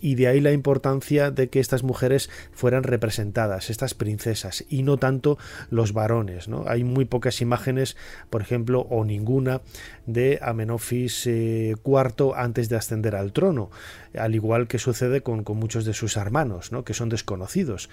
y 0.00 0.14
de 0.14 0.28
ahí 0.28 0.40
la 0.40 0.52
importancia 0.52 1.31
de 1.31 1.49
que 1.49 1.61
estas 1.61 1.83
mujeres 1.83 2.28
fueran 2.52 2.83
representadas, 2.83 3.71
estas 3.71 3.95
princesas, 3.95 4.64
y 4.69 4.83
no 4.83 4.99
tanto 4.99 5.38
los 5.71 5.93
varones. 5.93 6.49
¿no? 6.49 6.64
Hay 6.67 6.85
muy 6.85 7.05
pocas 7.05 7.40
imágenes, 7.40 7.97
por 8.31 8.43
ejemplo, 8.43 8.87
o 8.90 9.05
ninguna 9.05 9.61
de 10.07 10.38
Amenofis 10.43 11.26
IV 11.26 11.76
eh, 11.85 12.33
antes 12.37 12.69
de 12.69 12.76
ascender 12.76 13.17
al 13.17 13.33
trono, 13.33 13.71
al 14.17 14.35
igual 14.35 14.69
que 14.69 14.79
sucede 14.79 15.23
con, 15.23 15.45
muchos 15.49 15.85
de 15.85 15.95
sus 15.95 16.17
hermanos, 16.17 16.73
¿no? 16.73 16.85
que 16.85 16.95
son 16.95 17.09
desconocidos. 17.09 17.88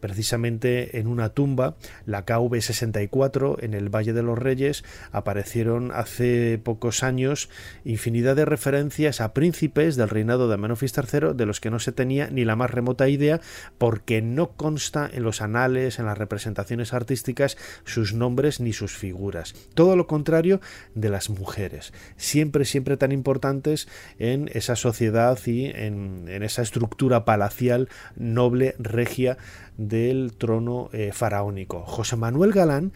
Precisamente 0.00 0.98
en 0.98 1.06
una 1.06 1.30
tumba, 1.30 1.76
la 2.06 2.24
KV64, 2.24 3.62
en 3.62 3.74
el 3.74 3.88
Valle 3.88 4.12
de 4.12 4.22
los 4.22 4.38
Reyes, 4.38 4.84
aparecieron 5.12 5.92
hace 5.92 6.58
pocos 6.62 7.02
años 7.02 7.48
infinidad 7.84 8.36
de 8.36 8.44
referencias 8.44 9.20
a 9.20 9.34
príncipes 9.34 9.96
del 9.96 10.08
reinado 10.08 10.48
de 10.48 10.54
Amenofis 10.54 10.94
III, 10.96 11.34
de 11.34 11.46
los 11.46 11.60
que 11.60 11.70
no 11.70 11.78
se 11.78 11.92
tenía 11.92 12.30
ni 12.30 12.44
la 12.44 12.56
más 12.56 12.70
remota 12.70 13.08
idea, 13.08 13.40
porque 13.78 14.22
no 14.22 14.52
consta 14.52 15.10
en 15.12 15.22
los 15.22 15.42
anales, 15.42 15.98
en 15.98 16.06
las 16.06 16.18
representaciones 16.18 16.92
artísticas, 16.92 17.56
sus 17.84 18.14
nombres 18.14 18.60
ni 18.60 18.72
sus 18.72 18.96
figuras. 18.96 19.54
Todo 19.74 19.96
lo 19.96 20.06
contrario 20.06 20.60
de 20.94 21.10
las 21.10 21.30
mujeres 21.30 21.92
siempre, 22.16 22.64
siempre 22.64 22.96
tan 22.96 23.12
importantes 23.12 23.88
en 24.18 24.50
esa 24.52 24.76
sociedad 24.76 25.38
y 25.46 25.66
en, 25.74 26.28
esa 26.42 26.62
estructura 26.62 27.24
palacial 27.24 27.88
noble, 28.16 28.74
regia 28.78 29.38
del 29.76 30.32
trono 30.36 30.90
eh, 30.92 31.10
faraónico. 31.12 31.82
José 31.86 32.16
Manuel 32.16 32.52
Galán 32.52 32.92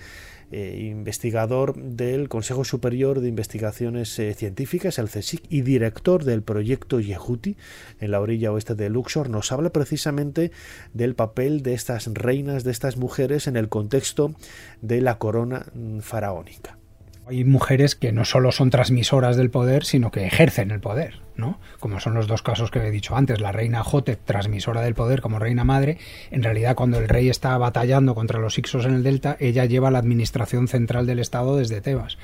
eh, 0.57 0.89
investigador 0.91 1.75
del 1.75 2.29
Consejo 2.29 2.65
Superior 2.65 3.21
de 3.21 3.29
Investigaciones 3.29 4.17
eh, 4.21 4.35
Científicas, 4.35 5.01
el 5.01 5.09
CSIC, 5.09 5.43
y 5.49 5.63
director 5.63 6.23
del 6.23 6.43
proyecto 6.43 7.01
Yehuti 7.01 7.57
en 7.99 8.11
la 8.13 8.21
orilla 8.21 8.53
oeste 8.53 8.77
de 8.77 8.89
Luxor, 8.89 9.31
nos 9.31 9.51
habla 9.51 9.71
precisamente 9.71 10.53
del 10.93 11.17
papel 11.17 11.63
de 11.63 11.75
estas 11.75 12.07
reinas, 12.07 12.63
de 12.63 12.71
estas 12.71 12.97
mujeres 12.97 13.49
en 13.49 13.57
el 13.57 13.69
contexto 13.69 14.35
de 14.81 15.01
la 15.01 15.19
corona 15.19 15.67
mm, 15.75 15.99
faraónica. 15.99 16.79
Hay 17.27 17.43
mujeres 17.43 17.97
que 17.97 18.13
no 18.13 18.25
solo 18.25 18.53
son 18.53 18.71
transmisoras 18.71 19.37
del 19.37 19.51
poder, 19.51 19.85
sino 19.85 20.13
que 20.13 20.25
ejercen 20.25 20.71
el 20.71 20.81
poder, 20.81 21.24
¿no? 21.37 21.59
Como 21.81 22.01
son 22.01 22.15
los 22.15 22.27
dos 22.27 22.43
casos 22.43 22.71
que 22.71 22.79
he 22.79 22.91
dicho 22.91 23.17
antes, 23.17 23.41
la 23.41 23.53
reina 23.53 23.83
Jotep, 23.83 24.25
transmisora 24.25 24.83
del 24.83 24.95
poder 24.95 25.21
como 25.21 25.39
reina 25.39 25.65
madre, 25.65 25.99
en 26.31 26.43
realidad 26.43 26.75
cuando 26.75 26.99
el 26.99 27.09
rey 27.09 27.29
está 27.29 27.57
batallando 27.59 28.15
contra 28.15 28.41
los 28.41 28.59
Ixos 28.59 28.87
en 28.87 28.95
el 28.95 29.03
delta, 29.03 29.37
ella 29.41 29.65
lleva 29.65 29.91
la 29.91 29.99
administración 29.99 30.69
central 30.69 31.07
del 31.07 31.19
Estado 31.19 31.57
desde 31.57 31.81
Tebas. 31.81 32.19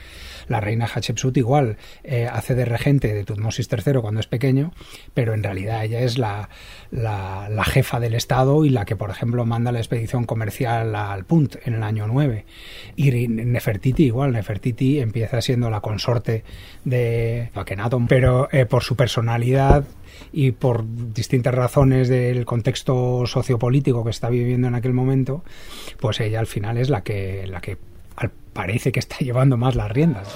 La 0.48 0.60
reina 0.60 0.86
Hatshepsut 0.92 1.36
igual 1.36 1.76
eh, 2.02 2.28
hace 2.30 2.54
de 2.54 2.64
regente 2.64 3.14
de 3.14 3.24
Tutmosis 3.24 3.68
III 3.70 4.00
cuando 4.00 4.20
es 4.20 4.26
pequeño, 4.26 4.72
pero 5.14 5.34
en 5.34 5.42
realidad 5.42 5.84
ella 5.84 6.00
es 6.00 6.18
la, 6.18 6.48
la, 6.90 7.64
jefa 7.64 8.00
del 8.00 8.14
Estado 8.14 8.64
y 8.64 8.70
la 8.70 8.84
que, 8.84 8.96
por 8.96 9.10
ejemplo, 9.10 9.46
manda 9.46 9.70
la 9.70 9.78
expedición 9.78 10.24
comercial 10.24 10.96
al 10.96 11.24
Punt 11.24 11.56
en 11.64 11.74
el 11.74 11.82
año 11.82 12.06
9. 12.08 12.46
Y 12.96 13.28
Nefertiti 13.28 14.06
igual, 14.06 14.32
Nefertiti 14.32 14.98
empieza 14.98 15.40
siendo 15.40 15.70
la 15.70 15.80
consorte 15.80 16.42
de 16.84 17.50
Akhenaton, 17.54 18.08
pero 18.08 18.48
eh, 18.50 18.66
por 18.66 18.82
personalidad 19.00 19.84
y 20.30 20.52
por 20.52 20.84
distintas 21.14 21.54
razones 21.54 22.10
del 22.10 22.44
contexto 22.44 23.26
sociopolítico 23.26 24.04
que 24.04 24.10
está 24.10 24.28
viviendo 24.28 24.68
en 24.68 24.74
aquel 24.74 24.92
momento, 24.92 25.42
pues 25.98 26.20
ella 26.20 26.38
al 26.38 26.46
final 26.46 26.76
es 26.76 26.90
la 26.90 27.02
que, 27.02 27.46
la 27.46 27.62
que 27.62 27.78
parece 28.52 28.92
que 28.92 29.00
está 29.00 29.16
llevando 29.20 29.56
más 29.56 29.74
las 29.74 29.90
riendas. 29.90 30.28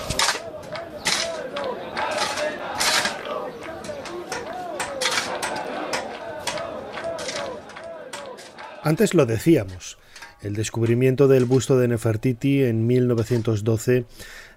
Antes 8.83 9.13
lo 9.13 9.27
decíamos, 9.27 9.99
el 10.41 10.55
descubrimiento 10.55 11.29
del 11.29 11.45
busto 11.45 11.77
de 11.77 11.89
Nefertiti 11.89 12.63
en 12.63 12.87
1912 12.87 14.07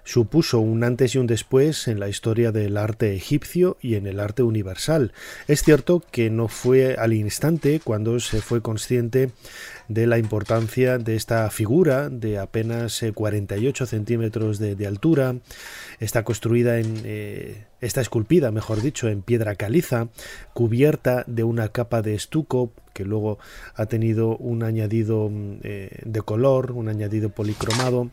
supuso 0.08 0.58
un 0.58 0.84
antes 0.84 1.14
y 1.14 1.18
un 1.18 1.26
después 1.26 1.86
en 1.86 2.00
la 2.00 2.08
historia 2.08 2.50
del 2.50 2.78
arte 2.78 3.14
egipcio 3.14 3.76
y 3.82 3.94
en 3.94 4.06
el 4.06 4.20
arte 4.20 4.42
universal. 4.42 5.12
Es 5.48 5.62
cierto 5.62 6.02
que 6.10 6.30
no 6.30 6.48
fue 6.48 6.94
al 6.94 7.12
instante 7.12 7.78
cuando 7.84 8.18
se 8.18 8.40
fue 8.40 8.62
consciente 8.62 9.32
de 9.88 10.06
la 10.06 10.16
importancia 10.16 10.96
de 10.96 11.14
esta 11.14 11.50
figura 11.50 12.08
de 12.08 12.38
apenas 12.38 13.04
48 13.14 13.84
eh, 13.84 13.86
centímetros 13.86 14.58
de, 14.58 14.86
altura. 14.86 15.36
Está 16.00 16.24
construida 16.24 16.78
en... 16.78 17.02
Eh, 17.04 17.66
está 17.82 18.00
esculpida, 18.00 18.50
mejor 18.50 18.80
dicho, 18.80 19.08
en 19.08 19.20
piedra 19.20 19.56
caliza, 19.56 20.08
cubierta 20.54 21.22
de 21.26 21.44
una 21.44 21.68
capa 21.68 22.00
de 22.00 22.14
estuco 22.14 22.72
que 22.94 23.04
luego 23.04 23.38
ha 23.74 23.86
tenido 23.86 24.38
un 24.38 24.62
añadido 24.62 25.28
mm, 25.28 25.58
eh, 25.62 26.00
de 26.02 26.22
color, 26.22 26.72
un 26.72 26.88
añadido 26.88 27.28
policromado 27.28 28.10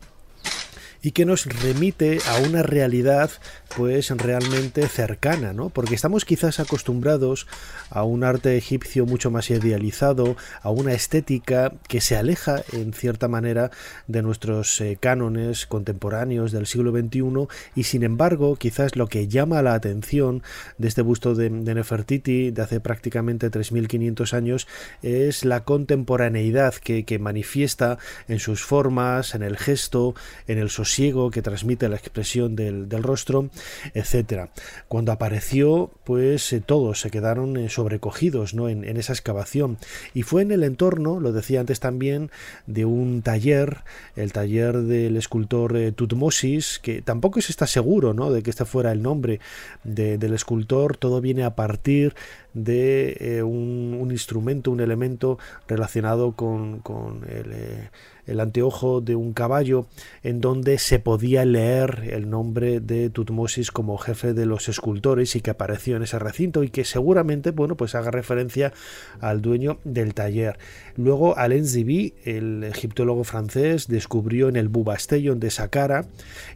y 1.02 1.12
que 1.12 1.24
nos 1.24 1.46
remite 1.46 2.18
a 2.28 2.38
una 2.38 2.62
realidad 2.62 3.30
pues 3.76 4.10
realmente 4.10 4.88
cercana, 4.88 5.52
¿no? 5.52 5.68
Porque 5.68 5.94
estamos 5.94 6.24
quizás 6.24 6.60
acostumbrados 6.60 7.46
a 7.90 8.04
un 8.04 8.24
arte 8.24 8.56
egipcio 8.56 9.04
mucho 9.04 9.30
más 9.30 9.50
idealizado, 9.50 10.36
a 10.62 10.70
una 10.70 10.92
estética 10.92 11.72
que 11.88 12.00
se 12.00 12.16
aleja 12.16 12.62
en 12.72 12.92
cierta 12.92 13.28
manera 13.28 13.70
de 14.06 14.22
nuestros 14.22 14.80
eh, 14.80 14.96
cánones 14.98 15.66
contemporáneos 15.66 16.52
del 16.52 16.66
siglo 16.66 16.92
XXI 16.92 17.48
y 17.74 17.82
sin 17.84 18.02
embargo 18.02 18.56
quizás 18.56 18.96
lo 18.96 19.08
que 19.08 19.28
llama 19.28 19.62
la 19.62 19.74
atención 19.74 20.42
de 20.78 20.88
este 20.88 21.02
busto 21.02 21.34
de, 21.34 21.50
Nefertiti 21.50 22.50
de 22.50 22.62
hace 22.62 22.80
prácticamente 22.80 23.50
3.500 23.50 24.32
años 24.32 24.68
es 25.02 25.44
la 25.44 25.64
contemporaneidad 25.64 26.74
que, 26.74 27.04
que 27.04 27.18
manifiesta 27.18 27.98
en 28.28 28.38
sus 28.38 28.64
formas, 28.64 29.34
en 29.34 29.42
el 29.42 29.58
gesto, 29.58 30.14
en 30.46 30.58
el 30.58 30.70
sostén 30.70 30.85
sosiego 30.86 31.32
que 31.32 31.42
transmite 31.42 31.88
la 31.88 31.96
expresión 31.96 32.54
del, 32.54 33.02
rostro, 33.02 33.50
etcétera. 33.92 34.50
Cuando 34.86 35.10
apareció, 35.10 35.90
pues 36.04 36.52
eh, 36.52 36.62
todos 36.64 37.00
se 37.00 37.10
quedaron 37.10 37.56
eh, 37.56 37.68
sobrecogidos 37.68 38.54
¿no? 38.54 38.68
en, 38.68 38.84
esa 38.96 39.12
excavación. 39.12 39.78
Y 40.14 40.22
fue 40.22 40.42
en 40.42 40.52
el 40.52 40.62
entorno, 40.62 41.18
lo 41.18 41.32
decía 41.32 41.58
antes 41.58 41.80
también, 41.80 42.30
de 42.66 42.84
un 42.84 43.22
taller, 43.22 43.78
el 44.14 44.32
taller 44.32 44.82
del 44.82 45.16
escultor 45.16 45.74
Tutmosis, 45.92 46.78
que 46.78 47.02
tampoco 47.02 47.40
se 47.40 47.50
está 47.50 47.66
seguro 47.66 48.14
¿no? 48.14 48.30
de 48.30 48.44
que 48.44 48.50
este 48.50 48.64
fuera 48.64 48.92
el 48.92 49.02
nombre 49.02 49.40
del 49.82 50.34
escultor, 50.34 50.96
todo 50.96 51.20
viene 51.20 51.42
a 51.42 51.56
partir 51.56 52.14
de 52.54 53.42
un, 53.44 54.08
instrumento, 54.10 54.70
un 54.70 54.80
elemento 54.80 55.38
relacionado 55.66 56.32
con, 56.32 56.80
el, 57.28 57.90
el 58.26 58.40
anteojo 58.40 59.00
de 59.00 59.16
un 59.16 59.32
caballo 59.32 59.86
en 60.22 60.40
donde 60.40 60.78
se 60.78 60.98
podía 60.98 61.44
leer 61.44 62.08
el 62.10 62.28
nombre 62.28 62.80
de 62.80 63.10
Tutmosis 63.10 63.70
como 63.70 63.98
jefe 63.98 64.34
de 64.34 64.46
los 64.46 64.68
escultores 64.68 65.36
y 65.36 65.40
que 65.40 65.50
apareció 65.50 65.96
en 65.96 66.02
ese 66.02 66.18
recinto 66.18 66.62
y 66.62 66.70
que 66.70 66.84
seguramente 66.84 67.50
bueno 67.50 67.76
pues 67.76 67.94
haga 67.94 68.10
referencia 68.10 68.72
al 69.20 69.42
dueño 69.42 69.78
del 69.84 70.14
taller. 70.14 70.58
Luego 70.96 71.36
Alain 71.36 71.66
Zibi, 71.66 72.14
el 72.24 72.64
egiptólogo 72.64 73.24
francés, 73.24 73.88
descubrió 73.88 74.48
en 74.48 74.56
el 74.56 74.68
Bubastellon 74.68 75.40
de 75.40 75.50
Saqqara, 75.50 76.06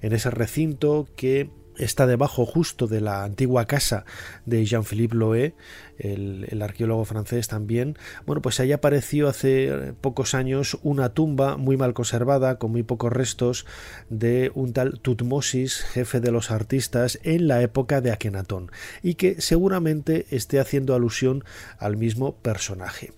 en 0.02 0.12
ese 0.12 0.30
recinto 0.30 1.06
que 1.16 1.50
está 1.84 2.06
debajo 2.06 2.46
justo 2.46 2.86
de 2.86 3.00
la 3.00 3.24
antigua 3.24 3.66
casa 3.66 4.04
de 4.46 4.64
Jean-Philippe 4.64 5.16
Loé, 5.16 5.54
el, 5.98 6.62
arqueólogo 6.62 7.04
francés 7.04 7.48
también. 7.48 7.96
Bueno, 8.26 8.42
pues 8.42 8.60
ahí 8.60 8.72
apareció 8.72 9.28
hace 9.28 9.94
pocos 10.00 10.34
años 10.34 10.78
una 10.82 11.10
tumba 11.10 11.56
muy 11.56 11.76
mal 11.76 11.94
conservada, 11.94 12.58
con 12.58 12.72
muy 12.72 12.82
pocos 12.82 13.12
restos, 13.12 13.66
de 14.08 14.50
un 14.54 14.72
tal 14.72 15.00
Tutmosis, 15.00 15.82
jefe 15.82 16.20
de 16.20 16.30
los 16.30 16.50
artistas 16.50 17.18
en 17.22 17.48
la 17.48 17.62
época 17.62 18.00
de 18.00 18.12
Akenatón, 18.12 18.70
y 19.02 19.14
que 19.14 19.40
seguramente 19.40 20.26
esté 20.30 20.60
haciendo 20.60 20.94
alusión 20.94 21.44
al 21.78 21.96
mismo 21.96 22.34
personaje. 22.36 23.12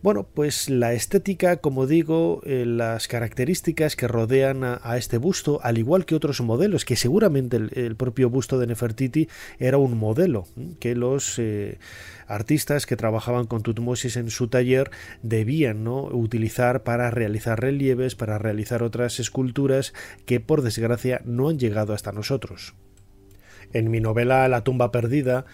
Bueno, 0.00 0.28
pues 0.32 0.70
la 0.70 0.92
estética, 0.92 1.56
como 1.56 1.86
digo, 1.86 2.40
eh, 2.44 2.64
las 2.64 3.08
características 3.08 3.96
que 3.96 4.06
rodean 4.06 4.62
a, 4.62 4.96
este 4.96 5.18
busto, 5.18 5.60
al 5.62 5.76
igual 5.76 6.06
que 6.06 6.14
otros 6.14 6.40
modelos, 6.40 6.84
que 6.84 6.94
seguramente 6.94 7.56
el, 7.56 7.96
propio 7.96 8.30
busto 8.30 8.58
de 8.58 8.68
Nefertiti 8.68 9.28
era 9.58 9.78
un 9.78 9.98
modelo 9.98 10.46
que 10.78 10.94
los 10.94 11.38
eh, 11.38 11.78
artistas 12.28 12.86
que 12.86 12.96
trabajaban 12.96 13.46
con 13.46 13.62
Tutmosis 13.62 14.16
en 14.16 14.30
su 14.30 14.46
taller 14.48 14.90
debían 15.22 15.82
¿no? 15.82 16.04
utilizar 16.04 16.84
para 16.84 17.10
realizar 17.10 17.60
relieves, 17.60 18.14
para 18.14 18.38
realizar 18.38 18.84
otras 18.84 19.18
esculturas 19.18 19.94
que 20.26 20.38
por 20.38 20.62
desgracia 20.62 21.20
no 21.24 21.48
han 21.48 21.58
llegado 21.58 21.92
hasta 21.92 22.12
nosotros. 22.12 22.74
En 23.72 23.90
mi 23.90 24.00
novela 24.00 24.48
La 24.48 24.62
tumba 24.62 24.90
perdida 24.90 25.44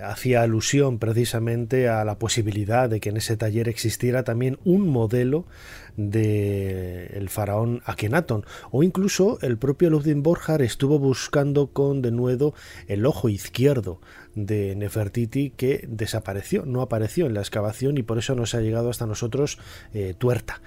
hacía 0.00 0.42
alusión 0.42 0.98
precisamente 0.98 1.88
a 1.88 2.04
la 2.04 2.18
posibilidad 2.18 2.88
de 2.88 3.00
que 3.00 3.10
en 3.10 3.18
ese 3.18 3.36
taller 3.36 3.68
existiera 3.68 4.22
también 4.22 4.58
un 4.64 4.88
modelo 4.88 5.44
del 5.96 7.10
el 7.12 7.28
faraón 7.28 7.82
Akenatón 7.84 8.44
o 8.70 8.82
incluso 8.82 9.38
el 9.42 9.58
propio 9.58 9.90
Ludwig 9.90 10.16
Borjar 10.16 10.62
estuvo 10.62 10.98
buscando 10.98 11.68
con 11.68 12.02
denuedo 12.02 12.54
el 12.88 13.06
ojo 13.06 13.28
izquierdo 13.28 14.00
de 14.34 14.74
Nefertiti 14.76 15.50
que 15.50 15.84
desapareció, 15.88 16.64
no 16.64 16.80
apareció 16.80 17.26
en 17.26 17.34
la 17.34 17.40
excavación 17.40 17.98
y 17.98 18.02
por 18.02 18.18
eso 18.18 18.34
no 18.34 18.46
se 18.46 18.56
ha 18.56 18.60
llegado 18.60 18.90
hasta 18.90 19.06
nosotros 19.06 19.58
eh, 19.92 20.14
tuerta. 20.16 20.62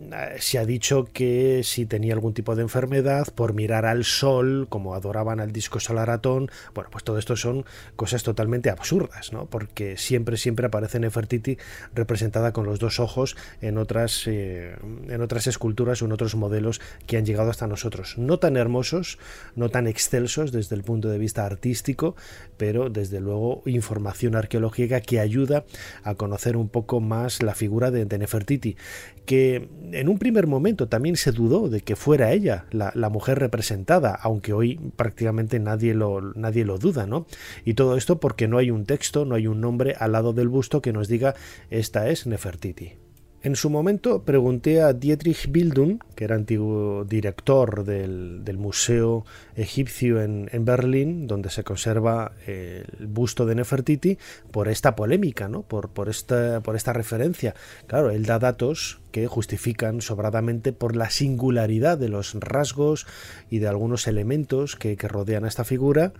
Eh, 0.00 0.36
se 0.38 0.58
ha 0.58 0.64
dicho 0.64 1.08
que 1.12 1.62
si 1.64 1.86
tenía 1.86 2.14
algún 2.14 2.34
tipo 2.34 2.54
de 2.54 2.62
enfermedad 2.62 3.26
por 3.34 3.54
mirar 3.54 3.86
al 3.86 4.04
sol, 4.04 4.66
como 4.68 4.94
adoraban 4.94 5.40
al 5.40 5.52
disco 5.52 5.80
solaratón, 5.80 6.50
bueno, 6.74 6.90
pues 6.90 7.04
todo 7.04 7.18
esto 7.18 7.36
son 7.36 7.64
cosas 7.96 8.22
totalmente 8.22 8.70
absurdas, 8.70 9.32
¿no? 9.32 9.46
Porque 9.46 9.96
siempre, 9.96 10.36
siempre 10.36 10.66
aparece 10.66 11.00
Nefertiti 11.00 11.58
representada 11.94 12.52
con 12.52 12.66
los 12.66 12.78
dos 12.78 13.00
ojos 13.00 13.36
en 13.60 13.78
otras, 13.78 14.26
eh, 14.26 14.59
en 15.08 15.20
otras 15.20 15.46
esculturas 15.46 16.02
o 16.02 16.06
en 16.06 16.12
otros 16.12 16.34
modelos 16.34 16.80
que 17.06 17.16
han 17.16 17.24
llegado 17.24 17.50
hasta 17.50 17.66
nosotros. 17.66 18.16
No 18.18 18.38
tan 18.38 18.56
hermosos, 18.56 19.18
no 19.56 19.68
tan 19.68 19.86
excelsos 19.86 20.52
desde 20.52 20.76
el 20.76 20.82
punto 20.82 21.08
de 21.08 21.18
vista 21.18 21.44
artístico, 21.44 22.16
pero 22.56 22.90
desde 22.90 23.20
luego 23.20 23.62
información 23.66 24.36
arqueológica 24.36 25.00
que 25.00 25.20
ayuda 25.20 25.64
a 26.02 26.14
conocer 26.14 26.56
un 26.56 26.68
poco 26.68 27.00
más 27.00 27.42
la 27.42 27.54
figura 27.54 27.90
de, 27.90 28.06
Nefertiti, 28.18 28.76
que 29.24 29.68
en 29.92 30.08
un 30.08 30.18
primer 30.18 30.46
momento 30.46 30.88
también 30.88 31.16
se 31.16 31.32
dudó 31.32 31.68
de 31.68 31.80
que 31.80 31.96
fuera 31.96 32.32
ella 32.32 32.66
la, 32.70 33.08
mujer 33.10 33.38
representada, 33.38 34.14
aunque 34.14 34.52
hoy 34.52 34.78
prácticamente 34.96 35.58
nadie 35.58 35.94
lo, 35.94 36.20
nadie 36.34 36.64
lo 36.64 36.78
duda, 36.78 37.06
¿no? 37.06 37.26
Y 37.64 37.74
todo 37.74 37.96
esto 37.96 38.20
porque 38.20 38.46
no 38.46 38.58
hay 38.58 38.70
un 38.70 38.84
texto, 38.84 39.24
no 39.24 39.34
hay 39.34 39.46
un 39.46 39.60
nombre 39.60 39.96
al 39.98 40.12
lado 40.12 40.32
del 40.32 40.48
busto 40.48 40.80
que 40.80 40.92
nos 40.92 41.08
diga 41.08 41.34
esta 41.70 42.08
es 42.08 42.26
Nefertiti. 42.26 43.09
En 43.42 43.56
su 43.56 43.70
momento 43.70 44.22
pregunté 44.22 44.82
a 44.82 44.92
Dietrich 44.92 45.50
Bildung, 45.50 45.98
que 46.14 46.24
era 46.24 46.34
antiguo 46.34 47.06
director 47.06 47.84
del, 47.84 48.58
Museo 48.58 49.24
Egipcio 49.56 50.20
en, 50.20 50.64
Berlín, 50.66 51.26
donde 51.26 51.48
se 51.48 51.64
conserva 51.64 52.32
el 52.46 53.06
busto 53.06 53.46
de 53.46 53.54
Nefertiti, 53.54 54.18
por 54.50 54.68
esta 54.68 54.94
polémica, 54.94 55.48
¿no? 55.48 55.62
por, 55.62 55.88
por, 55.88 56.10
esta, 56.10 56.60
por 56.60 56.76
esta 56.76 56.92
referencia. 56.92 57.54
Claro, 57.86 58.10
él 58.10 58.26
da 58.26 58.38
datos 58.38 59.00
que 59.10 59.26
justifican 59.26 60.02
sobradamente 60.02 60.74
por 60.74 60.94
la 60.94 61.08
singularidad 61.08 61.96
de 61.96 62.10
los 62.10 62.34
rasgos 62.34 63.06
y 63.48 63.58
de 63.60 63.68
algunos 63.68 64.06
elementos 64.06 64.76
que, 64.76 64.98
que 64.98 65.08
rodean 65.08 65.46
a 65.46 65.48
esta 65.48 65.64
figura, 65.64 66.12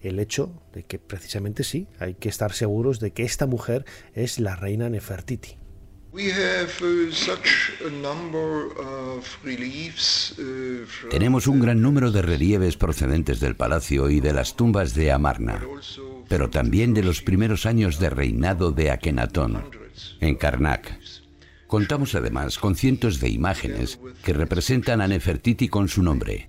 el 0.00 0.20
hecho 0.20 0.52
de 0.74 0.84
que 0.84 1.00
precisamente 1.00 1.64
sí, 1.64 1.88
hay 1.98 2.14
que 2.14 2.28
estar 2.28 2.52
seguros 2.52 3.00
de 3.00 3.10
que 3.10 3.24
esta 3.24 3.46
mujer 3.46 3.84
es 4.14 4.38
la 4.38 4.54
reina 4.54 4.88
Nefertiti. 4.88 5.58
Uh, 6.10 6.20
Tenemos 11.10 11.46
un 11.46 11.60
gran 11.60 11.82
número 11.82 12.10
de 12.10 12.22
relieves 12.22 12.76
procedentes 12.78 13.40
del 13.40 13.56
palacio 13.56 14.08
y 14.08 14.20
de 14.20 14.32
las 14.32 14.56
tumbas 14.56 14.94
de 14.94 15.12
Amarna, 15.12 15.62
pero 16.28 16.48
también 16.48 16.94
de 16.94 17.02
los 17.02 17.20
primeros 17.20 17.66
años 17.66 17.98
de 17.98 18.08
reinado 18.08 18.72
de 18.72 18.90
Akenatón, 18.90 19.64
en 20.20 20.34
Karnak. 20.36 20.98
Contamos 21.66 22.14
además 22.14 22.58
con 22.58 22.74
cientos 22.74 23.20
de 23.20 23.28
imágenes 23.28 24.00
que 24.24 24.32
representan 24.32 25.02
a 25.02 25.08
Nefertiti 25.08 25.68
con 25.68 25.88
su 25.88 26.02
nombre. 26.02 26.48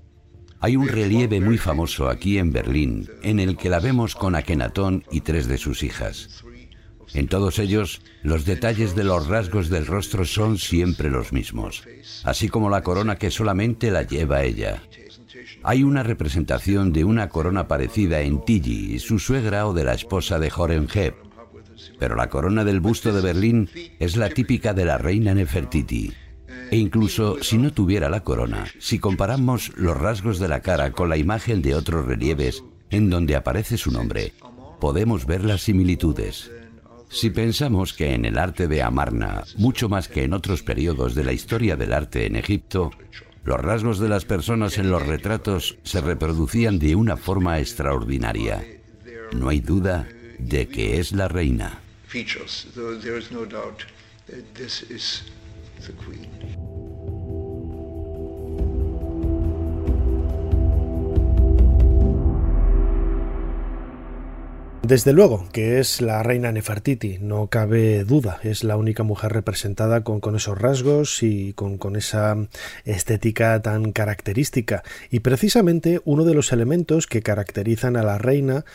Hay 0.62 0.78
un 0.78 0.88
relieve 0.88 1.41
muy 1.41 1.58
famoso 1.58 2.10
aquí 2.10 2.38
en 2.38 2.54
Berlín 2.54 3.10
en 3.24 3.41
el 3.41 3.58
que 3.58 3.69
la 3.69 3.80
vemos 3.80 4.15
con 4.15 4.36
Akenatón 4.36 5.04
y 5.12 5.22
tres 5.22 5.48
de 5.48 5.58
sus 5.58 5.84
hijas. 5.84 6.43
En 7.13 7.28
todos 7.28 7.60
ellos, 7.60 8.02
los 8.24 8.45
detalles 8.45 8.95
de 8.95 9.04
los 9.04 9.28
rasgos 9.28 9.69
del 9.69 9.86
rostro 9.86 10.26
son 10.26 10.58
siempre 10.58 11.10
los 11.10 11.34
mismos, 11.34 11.84
así 12.24 12.50
como 12.50 12.69
la 12.69 12.84
corona 12.84 13.15
que 13.17 13.32
solamente 13.32 13.91
la 13.91 14.04
lleva 14.04 14.43
ella. 14.43 14.82
Hay 15.63 15.84
una 15.84 16.04
representación 16.04 16.93
de 16.93 17.04
una 17.04 17.30
corona 17.30 17.67
parecida 17.67 18.22
en 18.22 18.43
Tilly, 18.43 19.00
su 19.00 19.19
suegra 19.19 19.67
o 19.67 19.74
de 19.74 19.84
la 19.84 19.93
esposa 19.93 20.39
de 20.39 20.52
Horenheb, 20.56 21.15
pero 21.98 22.15
la 22.15 22.30
corona 22.30 22.63
del 22.63 22.80
busto 22.80 23.13
de 23.13 23.22
Berlín 23.22 23.69
es 24.00 24.15
la 24.15 24.30
típica 24.30 24.74
de 24.74 24.86
la 24.86 24.98
reina 24.98 25.34
Nefertiti. 25.34 26.13
E 26.72 26.78
incluso 26.78 27.41
si 27.41 27.58
no 27.58 27.74
tuviera 27.74 28.10
la 28.10 28.24
corona, 28.24 28.65
si 28.80 29.00
comparamos 29.00 29.72
los 29.76 29.98
rasgos 29.98 30.39
de 30.39 30.48
la 30.48 30.62
cara 30.62 30.91
con 30.91 31.10
la 31.10 31.17
imagen 31.17 31.62
de 31.62 31.74
otros 31.76 32.06
relieves 32.06 32.63
en 32.89 33.10
donde 33.10 33.36
aparece 33.36 33.78
su 33.78 33.91
nombre, 33.91 34.34
podemos 34.80 35.26
ver 35.26 35.43
las 35.43 35.62
similitudes. 35.62 36.52
Si 37.10 37.32
pensamos 37.32 37.93
que 37.93 38.13
en 38.13 38.26
el 38.26 38.38
arte 38.38 38.67
de 38.67 38.84
Amarna, 38.84 39.43
mucho 39.58 39.89
más 39.89 40.08
que 40.08 40.24
en 40.24 40.34
otros 40.34 40.62
periodos 40.62 41.15
de 41.15 41.24
la 41.24 41.34
historia 41.34 41.76
del 41.76 41.93
arte 41.93 42.26
en 42.26 42.36
Egipto, 42.36 42.91
los 43.43 43.60
rasgos 43.60 44.00
de 44.00 44.10
las 44.10 44.26
personas 44.26 44.78
en 44.78 44.91
los 44.91 45.06
retratos 45.06 45.78
se 45.84 46.02
reproducían 46.02 46.78
de 46.78 46.95
una 46.95 47.17
forma 47.17 47.60
extraordinaria, 47.60 48.63
no 49.34 49.50
hay 49.50 49.60
duda 49.60 50.08
de 50.38 50.67
que 50.67 51.00
es 51.00 51.12
la 51.12 51.28
reina. 51.28 51.80
Desde 64.89 65.13
luego 65.13 65.47
que 65.54 65.80
es 65.80 66.02
la 66.02 66.23
reina 66.23 66.52
Nefertiti, 66.52 67.19
no 67.21 67.45
cabe 67.45 68.04
duda, 68.06 68.39
es 68.41 68.63
la 68.63 68.75
única 68.75 69.04
mujer 69.04 69.32
representada 69.32 70.04
con, 70.04 70.36
esos 70.36 70.58
rasgos 70.58 71.21
y 71.21 71.54
con, 71.54 71.95
esa 71.95 72.36
estética 72.86 73.62
tan 73.62 73.91
característica. 73.91 74.82
Y 75.12 75.19
precisamente 75.19 76.02
uno 76.06 76.23
de 76.23 76.34
los 76.34 76.52
elementos 76.52 77.06
que 77.06 77.21
caracterizan 77.21 77.97
a 77.97 78.04
la 78.04 78.17
reina 78.17 78.65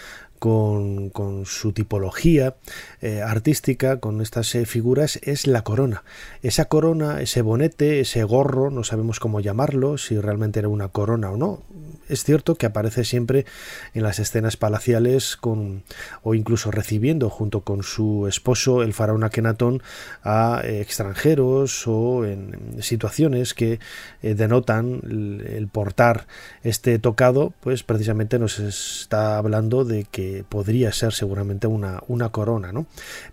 con, 0.45 1.45
su 1.47 1.73
tipología 1.73 2.57
eh, 3.01 3.23
artística, 3.23 3.99
con 3.99 4.21
estas 4.21 4.55
eh, 4.55 4.67
figuras, 4.67 5.19
es 5.23 5.47
la 5.47 5.63
corona. 5.63 6.05
Esa 6.43 6.67
corona, 6.67 7.23
ese 7.23 7.41
bonete, 7.41 8.01
ese 8.01 8.25
gorro, 8.25 8.71
no 8.71 8.85
sabemos 8.85 9.21
cómo 9.21 9.41
llamarlo, 9.41 9.97
si 9.97 10.21
realmente 10.21 10.59
era 10.59 10.69
una 10.69 10.89
corona 10.89 11.31
o 11.31 11.39
no. 11.39 11.63
Es 12.11 12.25
cierto 12.25 12.57
que 12.57 12.67
aparece 12.67 13.05
siempre 13.05 13.47
en 13.95 14.03
las 14.03 14.19
escenas 14.19 14.59
palaciales 14.59 15.39
con, 15.39 15.83
o 16.23 16.35
incluso 16.35 16.71
recibiendo 16.71 17.31
junto 17.31 17.63
con 17.63 17.83
su 17.83 18.27
esposo, 18.29 18.83
el 18.83 18.93
faraón 18.93 19.25
Akenatón, 19.25 19.83
a 20.23 20.61
eh, 20.63 20.83
extranjeros 20.83 21.87
o 21.87 22.27
en 22.27 22.83
situaciones 22.83 23.55
que 23.55 23.81
denotan 24.21 25.01
el 25.05 25.69
portar 25.73 26.27
este 26.63 26.99
tocado, 26.99 27.55
pues 27.61 27.83
precisamente 27.83 28.39
nos 28.39 28.59
está 28.59 29.39
hablando 29.39 29.87
de 29.87 30.05
que 30.05 30.34
podría 30.43 30.93
ser 30.93 31.13
seguramente 31.13 31.67
una, 31.67 32.03
una 32.09 32.31
corona, 32.31 32.73
¿no? 32.73 32.87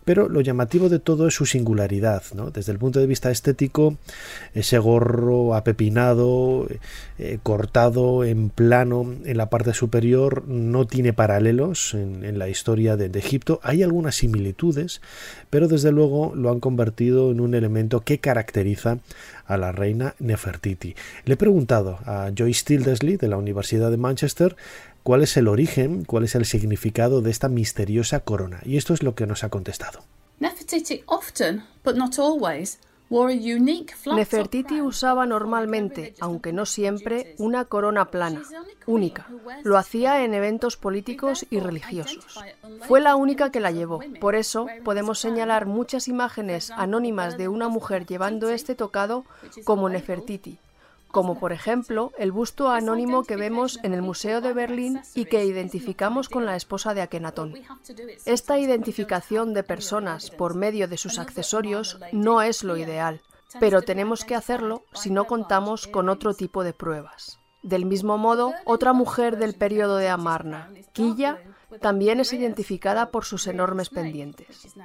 Pero 0.06 0.30
lo 0.30 0.42
llamativo 0.42 0.90
de 0.90 1.00
todo 1.00 1.28
es 1.28 1.34
su 1.34 1.46
singularidad, 1.46 2.24
¿no? 2.36 2.52
Desde 2.52 2.72
el 2.72 2.78
punto 2.78 3.00
de 3.00 3.08
vista 3.08 3.32
estético, 3.32 3.98
ese 4.54 4.78
gorro 4.78 5.56
apepinado, 5.56 6.68
eh, 7.18 7.40
cortado 7.42 8.24
en 8.24 8.50
plano 8.50 9.14
en 9.26 9.38
la 9.38 9.50
parte 9.50 9.74
superior, 9.74 10.48
no 10.48 10.86
tiene 10.86 11.14
paralelos 11.14 11.94
en, 11.94 12.38
la 12.38 12.50
historia 12.50 12.98
de, 12.98 13.10
de 13.10 13.20
Egipto. 13.20 13.60
Hay 13.64 13.84
algunas 13.84 14.16
similitudes, 14.16 15.02
pero 15.50 15.68
desde 15.68 15.92
luego 15.92 16.34
lo 16.36 16.52
han 16.52 16.60
convertido 16.60 17.32
en 17.32 17.40
un 17.40 17.56
elemento 17.56 18.02
que 18.02 18.20
caracteriza 18.20 19.00
a 19.46 19.58
la 19.58 19.72
reina 19.72 20.16
Nefertiti. 20.20 20.96
Le 21.26 21.34
he 21.34 21.38
preguntado 21.38 22.00
a 22.06 22.32
Joyce 22.36 22.64
Tildesley 22.66 23.18
de 23.18 23.28
la 23.28 23.38
Universidad 23.38 23.92
de 23.92 23.98
Manchester 23.98 24.56
cuál 25.04 25.24
es 25.24 25.38
el 25.38 25.48
origen, 25.48 26.06
cuál 26.06 26.24
es 26.24 26.36
el 26.36 26.46
significado 26.46 27.22
de 27.22 27.32
esta 27.32 27.50
misteriosa 27.50 28.22
corona. 28.22 28.62
Y 28.64 28.78
esto 28.78 28.94
es 28.94 29.04
lo 29.04 29.16
que 29.16 29.28
nos 29.28 29.44
ha 29.44 29.50
contestado. 29.50 30.04
Nefertiti 30.40 31.04
Nefertiti 34.16 34.82
usaba 34.82 35.26
normalmente, 35.26 36.16
aunque 36.22 36.54
no 36.54 36.66
siempre, 36.66 37.36
una 37.38 37.66
corona 37.66 38.10
plana, 38.10 38.42
única. 38.86 39.28
Lo 39.64 39.78
hacía 39.78 40.24
en 40.24 40.34
eventos 40.34 40.78
políticos 40.78 41.46
y 41.50 41.60
religiosos. 41.60 42.40
Fue 42.88 43.02
la 43.02 43.18
única 43.18 43.52
que 43.52 43.60
la 43.60 43.72
llevó. 43.72 44.00
Por 44.22 44.36
eso 44.36 44.68
podemos 44.86 45.20
señalar 45.20 45.66
muchas 45.66 46.08
imágenes 46.08 46.72
anónimas 46.72 47.38
de 47.38 47.50
una 47.50 47.68
mujer 47.68 48.06
llevando 48.06 48.50
este 48.50 48.76
tocado 48.76 49.26
como 49.66 49.90
Nefertiti, 49.90 50.58
como 51.12 51.39
por 51.39 51.52
ejemplo 51.52 52.12
el 52.17 52.32
busto 52.32 52.69
anónimo 52.69 53.24
que 53.24 53.36
vemos 53.36 53.80
en 53.84 53.93
el 53.93 54.02
Museo 54.02 54.41
de 54.41 54.54
Berlín 54.54 55.02
y 55.13 55.26
que 55.26 55.45
identificamos 55.45 56.30
con 56.30 56.45
la 56.45 56.56
esposa 56.56 56.93
de 56.93 57.02
Akenatón. 57.02 57.54
Esta 58.26 58.58
identificación 58.58 59.54
de 59.54 59.63
personas 59.63 60.32
por 60.32 60.56
medio 60.56 60.88
de 60.88 60.97
sus 60.97 61.19
accesorios 61.19 62.00
no 62.12 62.41
es 62.41 62.63
lo 62.63 62.78
ideal, 62.78 63.21
pero 63.60 63.82
tenemos 63.82 64.26
que 64.26 64.36
hacerlo 64.36 64.84
si 64.93 65.10
no 65.10 65.26
contamos 65.26 65.88
con 65.88 66.10
otro 66.10 66.34
tipo 66.34 66.63
de 66.63 66.74
pruebas. 66.74 67.39
Del 67.63 67.86
mismo 67.86 68.17
modo, 68.17 68.54
otra 68.65 68.91
mujer 68.91 69.38
del 69.38 69.54
periodo 69.54 69.97
de 69.97 70.10
Amarna, 70.10 70.69
Quilla, 70.93 71.38
también 71.80 72.20
es 72.20 72.34
identificada 72.34 73.10
por 73.12 73.26
sus 73.26 73.48
enormes 73.48 73.90
pendientes. 73.90 74.76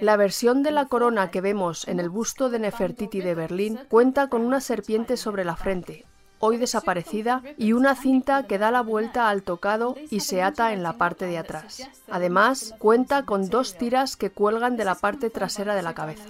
La 0.00 0.16
versión 0.16 0.62
de 0.62 0.70
la 0.70 0.86
corona 0.86 1.30
que 1.30 1.40
vemos 1.40 1.88
en 1.88 2.00
el 2.00 2.10
busto 2.10 2.50
de 2.50 2.58
Nefertiti 2.58 3.20
de 3.20 3.34
Berlín 3.34 3.80
cuenta 3.88 4.28
con 4.28 4.42
una 4.42 4.60
serpiente 4.60 5.16
sobre 5.16 5.44
la 5.44 5.56
frente, 5.56 6.04
hoy 6.38 6.56
desaparecida, 6.56 7.42
y 7.56 7.72
una 7.72 7.94
cinta 7.94 8.44
que 8.44 8.58
da 8.58 8.70
la 8.70 8.82
vuelta 8.82 9.28
al 9.28 9.42
tocado 9.42 9.96
y 10.10 10.20
se 10.20 10.42
ata 10.42 10.72
en 10.72 10.82
la 10.82 10.94
parte 10.94 11.26
de 11.26 11.38
atrás. 11.38 11.88
Además, 12.10 12.74
cuenta 12.78 13.24
con 13.24 13.48
dos 13.48 13.76
tiras 13.76 14.16
que 14.16 14.30
cuelgan 14.30 14.76
de 14.76 14.84
la 14.84 14.94
parte 14.94 15.30
trasera 15.30 15.74
de 15.74 15.82
la 15.82 15.94
cabeza. 15.94 16.24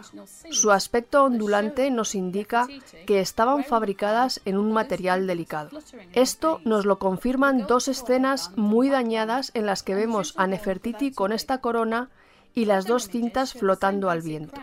Su 0.51 0.73
aspecto 0.73 1.25
ondulante 1.25 1.91
nos 1.91 2.15
indica 2.15 2.67
que 3.07 3.21
estaban 3.21 3.65
fabricadas 3.65 4.41
en 4.45 4.57
un 4.57 4.73
material 4.73 5.27
delicado. 5.27 5.79
Esto 6.13 6.61
nos 6.65 6.85
lo 6.85 6.99
confirman 6.99 7.67
dos 7.67 7.89
escenas 7.89 8.51
muy 8.57 8.89
dañadas 8.89 9.51
en 9.55 9.67
las 9.67 9.83
que 9.83 9.95
vemos 9.95 10.35
a 10.37 10.47
Nefertiti 10.47 11.13
con 11.13 11.33
esta 11.33 11.59
corona 11.59 12.09
y 12.57 12.65
las 12.65 12.87
dos 12.87 13.09
cintas 13.09 13.53
flotando 13.53 14.09
al 14.09 14.23
viento. 14.23 14.59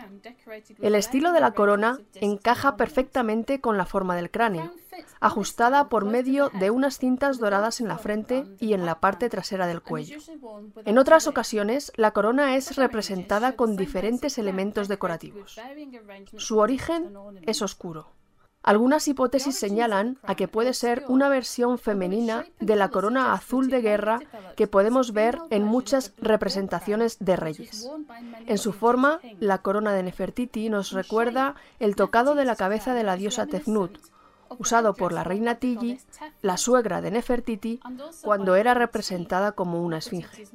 El 0.82 0.96
estilo 0.96 1.32
de 1.32 1.40
la 1.40 1.52
corona 1.52 2.00
encaja 2.14 2.76
perfectamente 2.76 3.60
con 3.60 3.78
la 3.78 3.86
forma 3.86 4.16
del 4.16 4.32
cráneo, 4.32 4.72
ajustada 5.20 5.88
por 5.88 6.04
medio 6.04 6.50
de 6.58 6.70
unas 6.70 6.98
cintas 6.98 7.38
doradas 7.38 7.80
en 7.80 7.86
la 7.86 7.96
frente 7.96 8.46
y 8.58 8.72
en 8.72 8.84
la 8.84 8.98
parte 8.98 9.30
trasera 9.30 9.68
del 9.68 9.80
cuello. 9.80 10.18
En 10.84 10.98
otras 10.98 11.28
ocasiones, 11.28 11.92
la 11.94 12.10
corona 12.10 12.56
es 12.56 12.74
representada 12.74 13.52
con 13.52 13.76
diferentes 13.76 14.38
elementos 14.38 14.88
decorativos. 14.88 15.60
Su 16.36 16.58
origen 16.58 17.14
es 17.42 17.62
oscuro. 17.62 18.08
Algunas 18.64 19.06
hipótesis 19.08 19.58
señalan 19.58 20.18
a 20.22 20.34
que 20.36 20.48
puede 20.48 20.72
ser 20.72 21.04
una 21.08 21.28
versión 21.28 21.78
femenina 21.78 22.46
de 22.60 22.76
la 22.76 22.88
corona 22.88 23.34
azul 23.34 23.68
de 23.68 23.82
guerra 23.82 24.20
que 24.56 24.66
podemos 24.66 25.12
ver 25.12 25.38
en 25.50 25.64
muchas 25.64 26.14
representaciones 26.16 27.18
de 27.20 27.36
reyes. 27.36 27.90
En 28.46 28.56
su 28.56 28.72
forma, 28.72 29.20
la 29.38 29.58
corona 29.58 29.92
de 29.92 30.02
Nefertiti 30.02 30.70
nos 30.70 30.92
recuerda 30.92 31.56
el 31.78 31.94
tocado 31.94 32.34
de 32.34 32.46
la 32.46 32.56
cabeza 32.56 32.94
de 32.94 33.04
la 33.04 33.16
diosa 33.16 33.44
Tefnut, 33.44 33.98
usado 34.58 34.94
por 34.94 35.12
la 35.12 35.24
reina 35.24 35.56
Tigi, 35.56 36.00
la 36.40 36.56
suegra 36.56 37.02
de 37.02 37.10
Nefertiti, 37.10 37.80
cuando 38.22 38.56
era 38.56 38.72
representada 38.72 39.52
como 39.52 39.82
una 39.82 39.98
esfinge. 39.98 40.46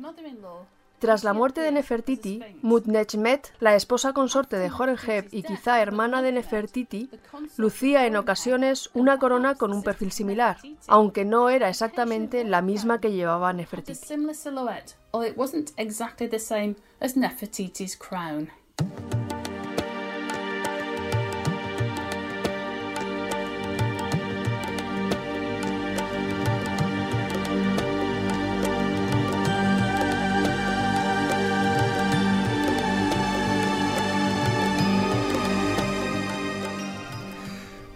Tras 0.99 1.23
la 1.23 1.33
muerte 1.33 1.61
de 1.61 1.71
Nefertiti, 1.71 2.41
Mutnechmet, 2.61 3.53
la 3.59 3.75
esposa 3.75 4.11
consorte 4.11 4.57
de 4.57 4.69
Horemheb 4.69 5.29
y 5.31 5.43
quizá 5.43 5.81
hermana 5.81 6.21
de 6.21 6.33
Nefertiti, 6.33 7.09
lucía 7.55 8.05
en 8.05 8.17
ocasiones 8.17 8.89
una 8.93 9.17
corona 9.17 9.55
con 9.55 9.71
un 9.71 9.81
perfil 9.81 10.11
similar, 10.11 10.57
aunque 10.87 11.23
no 11.23 11.49
era 11.49 11.69
exactamente 11.69 12.43
la 12.43 12.61
misma 12.61 12.99
que 12.99 13.13
llevaba 13.13 13.53
Nefertiti. 13.53 13.97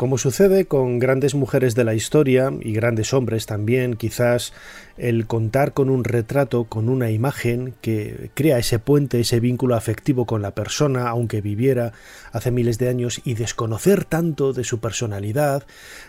Como 0.03 0.17
sucede 0.17 0.65
con 0.65 0.99
grandes 0.99 1.33
mujeres 1.33 1.75
de 1.75 1.85
la 1.85 1.93
historia 1.93 2.51
y 2.59 2.73
grandes 2.73 3.13
hombres 3.13 3.45
también, 3.45 3.93
quizás 3.93 4.51
el 4.97 5.25
contar 5.25 5.73
con 5.73 5.89
un 5.89 6.03
retrato, 6.03 6.65
con 6.65 6.89
una 6.89 7.09
imagen 7.09 7.73
que 7.81 8.29
crea 8.33 8.59
ese 8.59 8.79
puente, 8.79 9.19
ese 9.19 9.39
vínculo 9.39 9.75
afectivo 9.75 10.25
con 10.25 10.41
la 10.41 10.51
persona, 10.51 11.09
aunque 11.09 11.41
viviera 11.41 11.93
hace 12.31 12.51
miles 12.51 12.77
de 12.77 12.89
años, 12.89 13.21
y 13.23 13.33
desconocer 13.33 14.05
tanto 14.05 14.53
de 14.53 14.63
su 14.63 14.79
personalidad, 14.79 15.63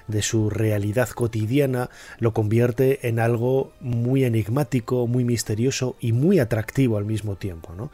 de 0.08 0.22
su 0.22 0.50
realidad 0.50 1.08
cotidiana, 1.08 1.88
lo 2.18 2.34
convierte 2.34 3.08
en 3.08 3.20
algo 3.20 3.72
muy 3.80 4.24
enigmático, 4.24 5.06
muy 5.06 5.24
misterioso 5.24 5.96
y 6.00 6.12
muy 6.12 6.38
atractivo 6.38 6.98
al 6.98 7.04
mismo 7.04 7.36
tiempo. 7.36 7.74
¿no? 7.76 7.90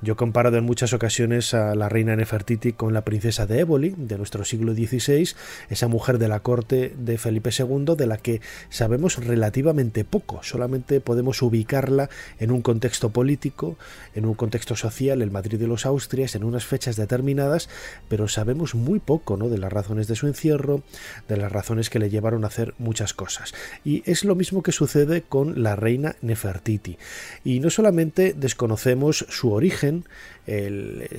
Yo 0.00 0.14
he 0.14 0.16
comparado 0.16 0.56
en 0.56 0.64
muchas 0.64 0.92
ocasiones 0.92 1.54
a 1.54 1.74
la 1.74 1.88
reina 1.88 2.16
Nefertiti 2.16 2.72
con 2.72 2.92
la 2.92 3.04
princesa 3.04 3.46
de 3.46 3.60
Éboli, 3.60 3.94
de 3.96 4.18
nuestro 4.18 4.44
siglo 4.44 4.74
XVI, 4.74 5.28
esa 5.70 5.88
mujer 5.88 6.18
de 6.18 6.28
la 6.28 6.40
corte 6.40 6.92
de 6.98 7.18
Felipe 7.18 7.50
II, 7.56 7.94
de 7.96 8.06
la 8.06 8.16
que 8.16 8.40
sabemos 8.68 9.24
relativamente 9.24 10.04
poco 10.04 10.31
solamente 10.42 11.00
podemos 11.00 11.42
ubicarla 11.42 12.08
en 12.38 12.50
un 12.50 12.62
contexto 12.62 13.10
político, 13.10 13.76
en 14.14 14.24
un 14.24 14.34
contexto 14.34 14.76
social, 14.76 15.22
el 15.22 15.30
Madrid 15.30 15.58
de 15.58 15.66
los 15.66 15.86
Austrias, 15.86 16.34
en 16.34 16.44
unas 16.44 16.64
fechas 16.64 16.96
determinadas, 16.96 17.68
pero 18.08 18.28
sabemos 18.28 18.74
muy 18.74 18.98
poco 18.98 19.36
¿no? 19.36 19.48
de 19.48 19.58
las 19.58 19.72
razones 19.72 20.06
de 20.08 20.16
su 20.16 20.26
encierro, 20.26 20.82
de 21.28 21.36
las 21.36 21.52
razones 21.52 21.90
que 21.90 21.98
le 21.98 22.10
llevaron 22.10 22.44
a 22.44 22.48
hacer 22.48 22.74
muchas 22.78 23.14
cosas. 23.14 23.54
Y 23.84 24.02
es 24.10 24.24
lo 24.24 24.34
mismo 24.34 24.62
que 24.62 24.72
sucede 24.72 25.22
con 25.22 25.62
la 25.62 25.76
reina 25.76 26.16
Nefertiti. 26.22 26.98
Y 27.44 27.60
no 27.60 27.70
solamente 27.70 28.34
desconocemos 28.36 29.26
su 29.28 29.52
origen, 29.52 30.04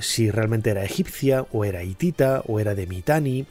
si 0.00 0.30
realmente 0.30 0.70
era 0.70 0.84
egipcia 0.84 1.46
o 1.52 1.64
era 1.64 1.82
hitita 1.82 2.42
o 2.46 2.60
era 2.60 2.74
de 2.74 2.86
Mitani, 2.86 3.46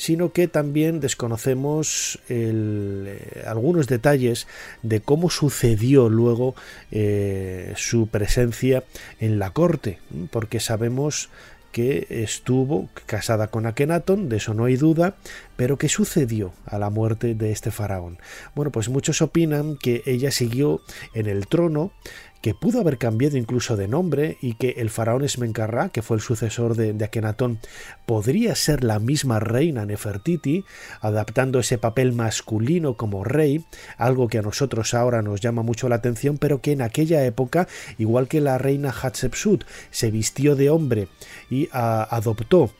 sino 0.00 0.32
que 0.32 0.48
también 0.48 0.98
desconocemos 0.98 2.20
eh, 2.30 3.44
algunos 3.46 3.86
detalles 3.86 4.46
de 4.82 5.02
cómo 5.02 5.28
sucedió 5.28 6.08
luego 6.08 6.54
eh, 6.90 7.74
su 7.76 8.06
presencia 8.06 8.82
en 9.18 9.38
la 9.38 9.50
corte, 9.50 9.98
porque 10.30 10.58
sabemos 10.58 11.28
que 11.70 12.06
estuvo 12.08 12.88
casada 13.04 13.48
con 13.48 13.66
Akenatón, 13.66 14.30
de 14.30 14.38
eso 14.38 14.54
no 14.54 14.64
hay 14.64 14.76
duda, 14.76 15.16
pero 15.56 15.76
¿qué 15.76 15.90
sucedió 15.90 16.54
a 16.64 16.78
la 16.78 16.88
muerte 16.88 17.34
de 17.34 17.52
este 17.52 17.70
faraón? 17.70 18.18
Bueno, 18.54 18.72
pues 18.72 18.88
muchos 18.88 19.20
opinan 19.20 19.76
que 19.76 20.02
ella 20.06 20.30
siguió 20.30 20.80
en 21.12 21.26
el 21.26 21.46
trono, 21.46 21.92
que 22.40 22.54
pudo 22.54 22.80
haber 22.80 22.98
cambiado 22.98 23.36
incluso 23.36 23.76
de 23.76 23.88
nombre 23.88 24.38
y 24.40 24.54
que 24.54 24.70
el 24.78 24.90
faraón 24.90 25.24
Esmencarra, 25.24 25.90
que 25.90 26.02
fue 26.02 26.16
el 26.16 26.22
sucesor 26.22 26.74
de, 26.74 26.92
de 26.92 27.04
Akenatón, 27.04 27.58
podría 28.06 28.54
ser 28.54 28.82
la 28.82 28.98
misma 28.98 29.40
reina 29.40 29.84
Nefertiti, 29.84 30.64
adaptando 31.00 31.58
ese 31.58 31.78
papel 31.78 32.12
masculino 32.12 32.94
como 32.94 33.24
rey, 33.24 33.64
algo 33.98 34.28
que 34.28 34.38
a 34.38 34.42
nosotros 34.42 34.94
ahora 34.94 35.22
nos 35.22 35.40
llama 35.40 35.62
mucho 35.62 35.88
la 35.88 35.96
atención, 35.96 36.38
pero 36.38 36.60
que 36.60 36.72
en 36.72 36.82
aquella 36.82 37.24
época, 37.24 37.68
igual 37.98 38.28
que 38.28 38.40
la 38.40 38.58
reina 38.58 38.90
Hatshepsut, 38.90 39.64
se 39.90 40.10
vistió 40.10 40.56
de 40.56 40.70
hombre 40.70 41.08
y 41.50 41.68
ah, 41.72 42.08
adoptó 42.10 42.70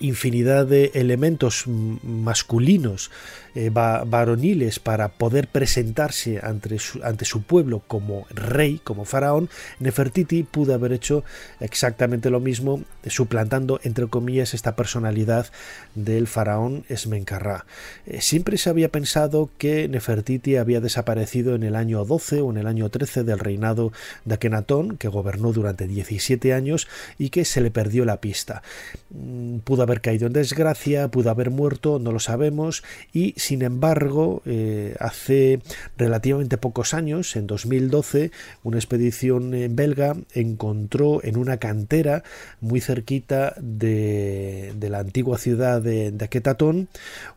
infinidad 0.00 0.66
de 0.66 0.90
elementos 0.94 1.64
masculinos 1.66 3.10
eh, 3.56 3.70
varoniles 3.70 4.78
para 4.78 5.08
poder 5.08 5.48
presentarse 5.48 6.40
ante 6.42 6.78
su, 6.78 7.02
ante 7.02 7.24
su, 7.24 7.42
pueblo 7.42 7.82
como 7.86 8.26
rey, 8.28 8.82
como 8.84 9.06
faraón, 9.06 9.48
Nefertiti 9.80 10.42
pudo 10.42 10.74
haber 10.74 10.92
hecho 10.92 11.24
exactamente 11.60 12.28
lo 12.28 12.38
mismo, 12.38 12.82
suplantando, 13.06 13.80
entre 13.82 14.08
comillas, 14.08 14.52
esta 14.52 14.76
personalidad 14.76 15.46
del 15.94 16.26
faraón 16.26 16.84
Esmencarrá. 16.90 17.64
Eh, 18.04 18.20
siempre 18.20 18.58
se 18.58 18.68
había 18.68 18.90
pensado 18.90 19.48
que 19.56 19.88
Nefertiti 19.88 20.56
había 20.56 20.82
desaparecido 20.82 21.54
en 21.54 21.62
el 21.62 21.76
año 21.76 22.04
12 22.04 22.42
o 22.42 22.50
en 22.50 22.58
el 22.58 22.66
año 22.66 22.90
13 22.90 23.24
del 23.24 23.38
reinado 23.38 23.90
de 24.26 24.34
Akenatón, 24.34 24.98
que 24.98 25.08
gobernó 25.08 25.54
durante 25.54 25.86
17 25.86 26.52
años 26.52 26.88
y 27.16 27.30
que 27.30 27.46
se 27.46 27.62
le 27.62 27.70
perdió 27.70 28.04
la 28.04 28.20
pista. 28.20 28.62
Mm, 29.08 29.60
pudo 29.60 29.82
haber 29.82 30.02
caído 30.02 30.26
en 30.26 30.34
desgracia, 30.34 31.08
pudo 31.08 31.30
haber 31.30 31.48
muerto, 31.48 31.98
no 31.98 32.12
lo 32.12 32.20
sabemos, 32.20 32.84
y 33.14 33.32
sin 33.46 33.62
embargo, 33.62 34.42
eh, 34.44 34.96
hace 34.98 35.60
relativamente 35.96 36.58
pocos 36.58 36.94
años, 36.94 37.36
en 37.36 37.46
2012, 37.46 38.32
una 38.64 38.78
expedición 38.78 39.54
belga 39.70 40.16
encontró 40.34 41.22
en 41.22 41.36
una 41.36 41.58
cantera 41.58 42.24
muy 42.60 42.80
cerquita 42.80 43.54
de, 43.60 44.74
la 44.80 44.98
antigua 44.98 45.38
ciudad 45.38 45.80
de, 45.80 46.10
de 46.10 46.86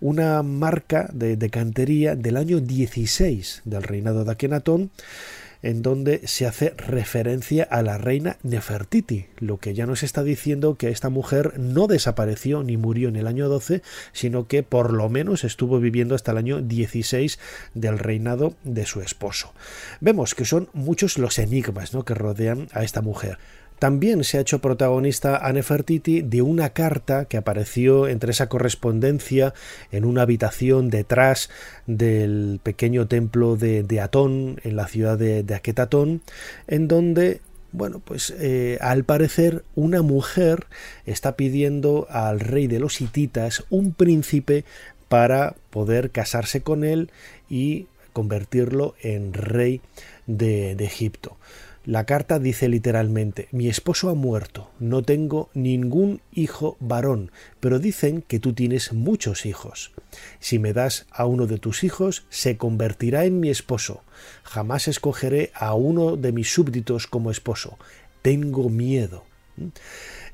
una 0.01 0.41
marca 0.41 1.11
de, 1.13 1.37
de 1.37 1.49
cantería 1.51 2.15
del 2.15 2.37
año 2.37 2.59
16 2.59 3.61
del 3.65 3.83
reinado 3.83 4.25
de 4.25 4.31
Akenatón 4.31 4.89
en 5.61 5.81
donde 5.81 6.27
se 6.27 6.45
hace 6.45 6.73
referencia 6.77 7.63
a 7.63 7.81
la 7.81 7.97
reina 7.97 8.37
Nefertiti, 8.43 9.27
lo 9.37 9.57
que 9.57 9.73
ya 9.73 9.85
nos 9.85 10.03
está 10.03 10.23
diciendo 10.23 10.75
que 10.75 10.89
esta 10.89 11.09
mujer 11.09 11.59
no 11.59 11.87
desapareció 11.87 12.63
ni 12.63 12.77
murió 12.77 13.09
en 13.09 13.15
el 13.15 13.27
año 13.27 13.49
12, 13.49 13.81
sino 14.13 14.47
que 14.47 14.63
por 14.63 14.93
lo 14.93 15.09
menos 15.09 15.43
estuvo 15.43 15.79
viviendo 15.79 16.15
hasta 16.15 16.31
el 16.31 16.37
año 16.37 16.61
16 16.61 17.39
del 17.73 17.99
reinado 17.99 18.55
de 18.63 18.85
su 18.85 19.01
esposo. 19.01 19.53
Vemos 19.99 20.35
que 20.35 20.45
son 20.45 20.69
muchos 20.73 21.17
los 21.17 21.39
enigmas 21.39 21.93
¿no? 21.93 22.05
que 22.05 22.13
rodean 22.13 22.67
a 22.73 22.83
esta 22.83 23.01
mujer. 23.01 23.37
También 23.79 24.25
se 24.25 24.37
ha 24.37 24.41
hecho 24.41 24.59
protagonista 24.59 25.37
a 25.37 25.53
Nefertiti 25.53 26.21
de 26.21 26.41
una 26.41 26.71
carta 26.71 27.25
que 27.25 27.37
apareció 27.37 28.09
entre 28.09 28.31
esa 28.31 28.49
correspondencia 28.49 29.53
en 29.91 30.03
una 30.03 30.23
habitación 30.23 30.89
detrás 30.89 31.49
del 31.87 32.59
pequeño 32.61 33.07
templo 33.07 33.55
de, 33.55 33.99
Atón 34.01 34.59
en 34.63 34.75
la 34.75 34.87
ciudad 34.87 35.17
de, 35.17 35.43
de 35.43 35.59
en 36.67 36.87
donde 36.87 37.41
bueno, 37.71 38.01
pues 38.03 38.33
eh, 38.39 38.79
al 38.81 39.03
parecer 39.03 39.63
una 39.75 40.01
mujer 40.01 40.65
está 41.05 41.35
pidiendo 41.35 42.07
al 42.09 42.39
rey 42.39 42.67
de 42.67 42.79
los 42.79 42.99
hititas 42.99 43.63
un 43.69 43.93
príncipe 43.93 44.65
para 45.07 45.55
poder 45.69 46.09
casarse 46.09 46.61
con 46.61 46.83
él 46.83 47.11
y 47.47 47.87
convertirlo 48.11 48.95
en 49.01 49.33
rey 49.33 49.81
de 50.25 50.71
Egipto. 50.79 51.37
La 51.89 52.05
carta 52.05 52.37
dice 52.37 52.69
literalmente 52.69 53.47
Mi 53.51 53.67
esposo 53.67 54.11
ha 54.11 54.13
muerto, 54.13 54.69
no 54.79 55.01
tengo 55.01 55.49
ningún 55.55 56.21
hijo 56.31 56.77
varón, 56.79 57.31
pero 57.59 57.79
dicen 57.79 58.21
que 58.21 58.39
tú 58.39 58.53
tienes 58.53 58.93
muchos 58.93 59.47
hijos. 59.47 59.91
Si 60.39 60.59
me 60.59 60.71
das 60.71 61.07
a 61.09 61.25
uno 61.25 61.47
de 61.47 61.57
tus 61.57 61.83
hijos, 61.83 62.27
se 62.29 62.57
convertirá 62.57 63.25
en 63.25 63.39
mi 63.39 63.49
esposo. 63.49 64.03
Jamás 64.43 64.87
escogeré 64.87 65.49
a 65.55 65.73
uno 65.73 66.15
de 66.15 66.31
mis 66.31 66.53
súbditos 66.53 67.07
como 67.07 67.31
esposo. 67.31 67.79
Tengo 68.21 68.69
miedo. 68.69 69.23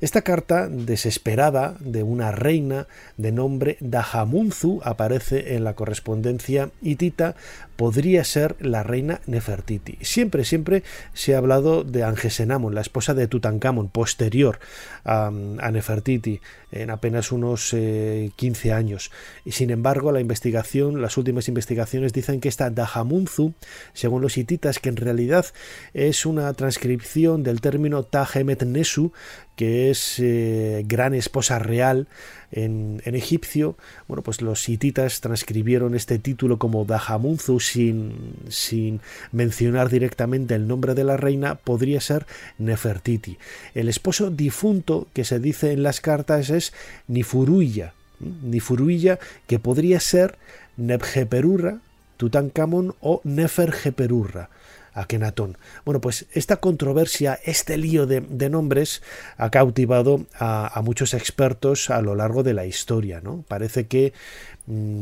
Esta 0.01 0.23
carta 0.23 0.67
desesperada 0.67 1.77
de 1.79 2.03
una 2.03 2.31
reina 2.31 2.87
de 3.17 3.31
nombre 3.31 3.77
Dahamunzu 3.79 4.81
aparece 4.83 5.55
en 5.55 5.63
la 5.63 5.73
correspondencia 5.73 6.69
hitita 6.81 7.35
podría 7.75 8.23
ser 8.23 8.55
la 8.59 8.83
reina 8.83 9.21
Nefertiti. 9.25 9.97
Siempre, 10.01 10.45
siempre 10.45 10.83
se 11.13 11.35
ha 11.35 11.37
hablado 11.37 11.83
de 11.83 12.03
Angesenamon, 12.03 12.75
la 12.75 12.81
esposa 12.81 13.13
de 13.13 13.27
Tutankamón, 13.27 13.89
posterior 13.89 14.59
a, 15.03 15.31
Nefertiti, 15.71 16.41
en 16.71 16.89
apenas 16.89 17.31
unos 17.31 17.69
15 17.71 18.67
eh, 18.67 18.71
años. 18.71 19.11
Y 19.43 19.51
sin 19.51 19.69
embargo, 19.69 20.11
la 20.11 20.19
investigación, 20.19 21.01
las 21.01 21.17
últimas 21.17 21.47
investigaciones 21.47 22.13
dicen 22.13 22.39
que 22.41 22.49
esta 22.49 22.69
Dahamunzu, 22.69 23.53
según 23.93 24.21
los 24.21 24.37
hititas, 24.37 24.79
que 24.79 24.89
en 24.89 24.97
realidad 24.97 25.45
es 25.93 26.25
una 26.25 26.51
transcripción 26.53 27.43
del 27.43 27.61
término 27.61 28.03
Tahemet 28.03 28.63
Nesu, 28.63 29.11
que 29.55 29.89
es 29.89 30.19
eh, 30.19 30.83
gran 30.85 31.13
esposa 31.13 31.59
real 31.59 32.07
en, 32.55 33.01
egipcio, 33.03 33.77
bueno, 34.07 34.23
pues 34.23 34.41
los 34.41 34.67
hititas 34.67 35.21
transcribieron 35.21 35.93
este 35.93 36.17
título 36.19 36.57
como 36.57 36.85
Dahamunzu 36.85 37.59
sin, 37.59 39.01
mencionar 39.31 39.89
directamente 39.89 40.55
el 40.55 40.67
nombre 40.67 40.95
de 40.95 41.03
la 41.03 41.17
reina, 41.17 41.55
podría 41.55 42.01
ser 42.01 42.25
Nefertiti. 42.57 43.37
El 43.73 43.89
esposo 43.89 44.31
difunto 44.31 45.07
que 45.13 45.25
se 45.25 45.39
dice 45.39 45.73
en 45.73 45.83
las 45.83 45.99
cartas 45.99 46.49
es 46.49 46.73
Nifuruya, 47.07 47.93
Nifuruya 48.19 49.19
que 49.47 49.59
podría 49.59 49.99
ser 49.99 50.37
Nebjeperurra, 50.77 51.79
Tutankamón 52.17 52.95
o 53.01 53.21
Neferjeperurra. 53.25 54.49
Akenatón. 54.95 55.57
Bueno, 55.83 56.01
pues 56.01 56.25
esta 56.31 56.57
controversia, 56.57 57.37
este 57.43 57.77
lío 57.77 58.07
de, 58.07 58.49
nombres 58.49 59.03
ha 59.37 59.51
cautivado 59.51 60.25
a, 60.39 60.81
muchos 60.83 61.13
expertos 61.13 61.89
a 61.89 62.01
lo 62.01 62.15
largo 62.15 62.41
de 62.43 62.53
la 62.53 62.65
historia. 62.65 63.21
¿no? 63.21 63.43
Parece 63.47 63.87
que 63.87 64.13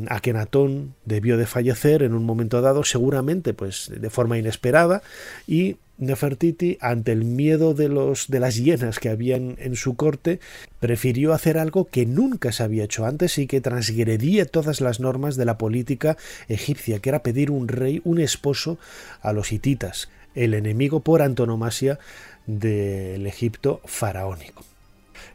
Akenatón 0.10 0.96
debió 1.06 1.38
de 1.38 1.46
fallecer 1.46 2.04
en 2.04 2.14
un 2.14 2.26
momento 2.26 2.62
dado, 2.62 2.84
seguramente 2.84 3.54
pues 3.54 3.92
de 3.96 4.10
forma 4.10 4.38
inesperada, 4.38 5.02
y 5.48 5.78
Nefertiti, 5.98 6.78
ante 6.82 7.12
el 7.12 7.24
miedo 7.24 7.74
de, 7.74 7.88
los, 7.88 8.28
de 8.28 8.40
las 8.40 8.58
hienas 8.58 9.00
que 9.00 9.10
habían 9.10 9.56
en 9.60 9.76
su 9.76 9.96
corte, 9.96 10.40
prefirió 10.80 11.34
hacer 11.34 11.58
algo 11.58 11.86
que 11.86 12.06
nunca 12.06 12.52
se 12.52 12.64
había 12.64 12.86
hecho 12.86 13.06
antes 13.06 13.38
y 13.38 13.46
que 13.46 13.62
transgredía 13.62 14.46
todas 14.46 14.82
las 14.82 15.00
normas 15.00 15.36
de 15.36 15.46
la 15.46 15.58
política 15.58 16.18
egipcia, 16.48 17.00
que 17.00 17.10
era 17.10 17.24
pedir 17.24 17.52
un 17.52 17.68
rey, 17.68 18.02
un 18.04 18.20
esposo 18.20 18.80
a 19.22 19.34
los 19.34 19.52
hititas, 19.52 20.10
el 20.34 20.56
enemigo 20.56 21.02
por 21.02 21.22
antonomasia 21.22 22.00
del 22.48 23.28
Egipto 23.28 23.80
faraónico. 23.86 24.66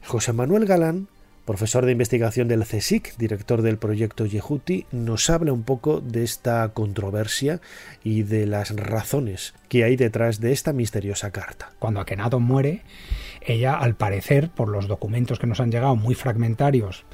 José 0.04 0.32
Manuel 0.32 0.66
Galán 0.66 1.08
profesor 1.48 1.86
de 1.86 1.92
investigación 1.92 2.46
del 2.46 2.62
CSIC, 2.62 3.16
director 3.16 3.62
del 3.62 3.78
proyecto 3.78 4.26
Yehuti, 4.26 4.84
nos 4.92 5.30
habla 5.30 5.50
un 5.54 5.62
poco 5.62 6.02
de 6.02 6.22
esta 6.22 6.68
controversia 6.74 7.62
y 8.04 8.22
de 8.22 8.46
las 8.46 8.76
razones 8.76 9.54
que 9.70 9.82
hay 9.82 9.96
detrás 9.96 10.40
de 10.40 10.52
esta 10.52 10.74
misteriosa 10.74 11.30
carta. 11.30 11.70
Cuando 11.78 12.00
Akenatón 12.00 12.42
muere, 12.42 12.82
ella, 13.40 13.78
al 13.78 13.94
parecer, 13.94 14.50
por 14.50 14.68
los 14.68 14.88
documentos 14.88 15.38
que 15.38 15.46
nos 15.46 15.60
han 15.60 15.70
llegado 15.70 15.96
muy 15.96 16.14
fragmentarios 16.14 17.06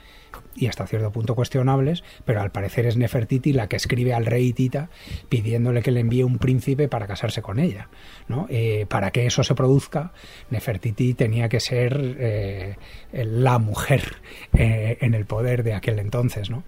y 0.54 0.66
hasta 0.66 0.86
cierto 0.86 1.10
punto 1.10 1.34
cuestionables, 1.34 2.04
pero 2.24 2.40
al 2.40 2.50
parecer 2.50 2.86
es 2.86 2.96
Nefertiti 2.96 3.52
la 3.52 3.68
que 3.68 3.76
escribe 3.76 4.14
al 4.14 4.26
rey 4.26 4.52
Tita 4.52 4.90
pidiéndole 5.28 5.82
que 5.82 5.90
le 5.90 6.00
envíe 6.00 6.22
un 6.22 6.38
príncipe 6.38 6.88
para 6.88 7.06
casarse 7.06 7.42
con 7.42 7.58
ella. 7.58 7.88
¿no? 8.28 8.46
Eh, 8.48 8.86
para 8.88 9.10
que 9.10 9.26
eso 9.26 9.42
se 9.42 9.54
produzca, 9.54 10.12
Nefertiti 10.50 11.14
tenía 11.14 11.48
que 11.48 11.60
ser 11.60 12.16
eh, 12.18 12.76
la 13.12 13.58
mujer 13.58 14.16
eh, 14.52 14.98
en 15.00 15.14
el 15.14 15.26
poder 15.26 15.62
de 15.62 15.74
aquel 15.74 15.98
entonces. 15.98 16.50
¿no? 16.50 16.64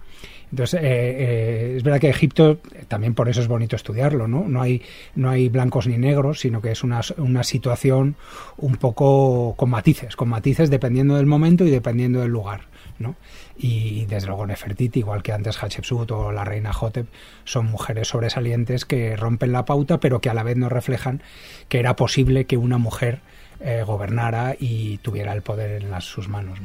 Entonces, 0.50 0.80
es 0.80 1.82
verdad 1.82 2.00
que 2.00 2.08
Egipto, 2.08 2.60
también 2.86 3.14
por 3.14 3.28
eso 3.28 3.40
es 3.40 3.48
bonito 3.48 3.74
estudiarlo, 3.74 4.28
¿no? 4.28 4.46
No 4.46 4.62
hay, 4.62 4.80
no 5.16 5.28
hay 5.28 5.48
blancos 5.48 5.88
ni 5.88 5.98
negros, 5.98 6.38
sino 6.38 6.62
que 6.62 6.70
es 6.70 6.84
una, 6.84 7.00
una 7.16 7.42
situación 7.42 8.14
un 8.56 8.76
poco 8.76 9.54
con 9.56 9.70
matices, 9.70 10.14
con 10.14 10.28
matices 10.28 10.70
dependiendo 10.70 11.16
del 11.16 11.26
momento 11.26 11.64
y 11.64 11.70
dependiendo 11.70 12.20
del 12.20 12.30
lugar, 12.30 12.68
¿no? 12.98 13.16
y 13.56 14.06
desde 14.06 14.28
luego 14.28 14.46
Nefertiti, 14.46 15.00
igual 15.00 15.22
que 15.22 15.32
antes 15.32 15.62
Hatshepsut 15.62 16.10
o 16.10 16.32
la 16.32 16.44
reina 16.44 16.72
Hotep, 16.72 17.06
son 17.44 17.66
mujeres 17.66 18.08
sobresalientes 18.08 18.84
que 18.84 19.16
rompen 19.16 19.52
la 19.52 19.64
pauta, 19.64 20.00
pero 20.00 20.20
que 20.20 20.30
a 20.30 20.34
la 20.34 20.42
vez 20.42 20.56
nos 20.56 20.72
reflejan 20.72 21.22
que 21.68 21.78
era 21.78 21.96
posible 21.96 22.46
que 22.46 22.56
una 22.56 22.78
mujer 22.78 23.20
eh, 23.60 23.82
gobernara 23.86 24.56
y 24.58 24.98
tuviera 24.98 25.32
el 25.32 25.42
poder 25.42 25.82
en 25.82 25.90
las, 25.90 26.04
sus 26.04 26.28
manos. 26.28 26.58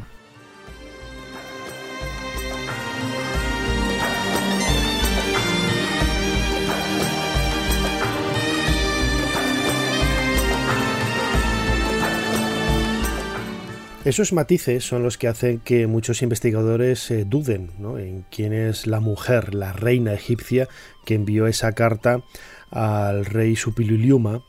Esos 14.04 14.34
matices 14.34 14.84
son 14.84 15.04
los 15.04 15.20
que 15.20 15.28
hacen 15.28 15.60
que 15.60 15.86
muchos 15.86 16.24
investigadores 16.24 17.12
eh, 17.12 17.24
duden 17.24 17.70
en 18.00 18.26
quién 18.32 18.52
es 18.52 18.88
la 18.88 19.00
mujer, 19.00 19.54
la 19.54 19.74
reina 19.74 20.14
egipcia, 20.14 20.68
que 21.06 21.14
envió 21.14 21.46
esa 21.46 21.74
carta 21.74 22.24
al 22.72 23.26
rey 23.26 23.56
Supililiuma 23.56 24.42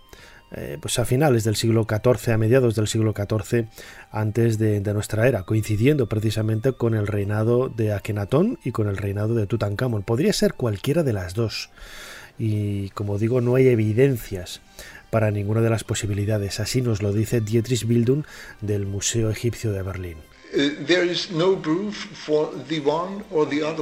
eh, 0.54 0.76
pues 0.80 0.98
a 0.98 1.06
finales 1.06 1.44
del 1.44 1.56
siglo 1.56 1.86
XIV, 1.88 2.34
a 2.34 2.38
mediados 2.38 2.74
del 2.74 2.86
siglo 2.86 3.14
XIV, 3.14 3.68
antes 4.10 4.58
de, 4.58 4.80
nuestra 4.92 5.26
era, 5.26 5.44
coincidiendo 5.44 6.08
precisamente 6.08 6.72
con 6.72 6.94
el 6.94 7.06
reinado 7.06 7.70
de 7.70 7.94
Akenatón 7.94 8.58
y 8.62 8.72
con 8.72 8.86
el 8.86 8.98
reinado 8.98 9.34
de 9.34 9.46
Tutankamón. 9.46 10.02
Podría 10.02 10.34
ser 10.34 10.52
cualquiera 10.52 11.02
de 11.02 11.14
las 11.14 11.32
dos. 11.32 11.70
Y 12.38 12.90
como 12.90 13.18
digo, 13.18 13.40
no 13.40 13.54
hay 13.54 13.68
evidencias 13.68 14.60
para 15.12 15.30
ninguna 15.30 15.60
de 15.60 15.70
las 15.70 15.84
posibilidades. 15.84 16.58
Así 16.58 16.82
nos 16.82 17.02
lo 17.02 17.12
dice 17.12 17.40
Dietrich 17.40 17.86
Bildung 17.86 18.24
del 18.60 18.86
Museo 18.86 19.30
Egipcio 19.30 19.70
de 19.70 19.82
Berlín. 19.82 20.16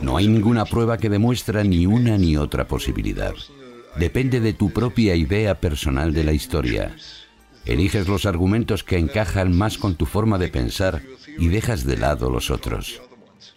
No 0.03 0.17
hay 0.17 0.29
ninguna 0.29 0.65
prueba 0.67 0.99
que 0.99 1.09
demuestre 1.09 1.65
ni 1.65 1.87
una 1.87 2.19
ni 2.19 2.37
otra 2.37 2.69
posibilidad 2.69 3.35
depende 3.97 4.41
de 4.41 4.53
tu 4.53 4.71
propia 4.71 5.15
idea 5.15 5.61
personal 5.61 6.13
de 6.13 6.25
la 6.25 6.33
historia. 6.33 6.95
Eliges 7.67 8.09
los 8.09 8.27
argumentos 8.27 8.85
que 8.85 8.99
encajan 8.99 9.57
más 9.57 9.79
con 9.79 9.95
tu 9.97 10.07
forma 10.07 10.39
de 10.39 10.49
pensar 10.49 11.03
y 11.39 11.49
dejas 11.49 11.85
de 11.85 11.97
lado 11.97 12.31
los 12.31 12.51
otros. 12.51 13.01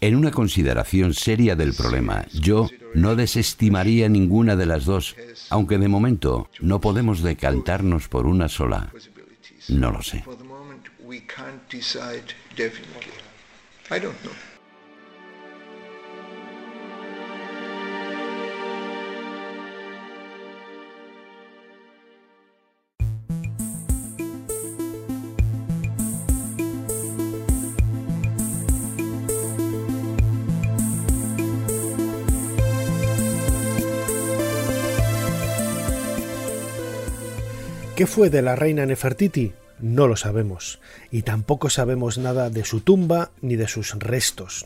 En 0.02 0.16
una 0.16 0.32
consideración 0.32 1.14
seria 1.14 1.56
del 1.56 1.74
problema, 1.74 2.26
yo 2.34 2.70
no 2.94 3.16
desestimaría 3.16 4.10
ninguna 4.10 4.56
de 4.56 4.66
las 4.66 4.86
dos, 4.86 5.16
aunque 5.50 5.78
de 5.78 5.88
momento 5.88 6.50
no 6.60 6.82
podemos 6.82 7.22
decantarnos 7.22 8.08
por 8.08 8.26
una 8.26 8.50
sola. 8.50 8.92
No 9.70 9.92
lo 9.92 10.02
sé. 10.02 10.24
¿Qué 38.04 38.08
fue 38.08 38.30
de 38.30 38.42
la 38.42 38.58
reina 38.58 38.86
Nefertiti? 38.86 39.54
No 39.84 40.08
lo 40.08 40.16
sabemos 40.16 40.80
y 41.12 41.24
tampoco 41.24 41.70
sabemos 41.70 42.18
nada 42.18 42.50
de 42.50 42.64
su 42.64 42.80
tumba 42.80 43.32
ni 43.42 43.58
de 43.58 43.68
sus 43.68 43.94
restos. 44.00 44.64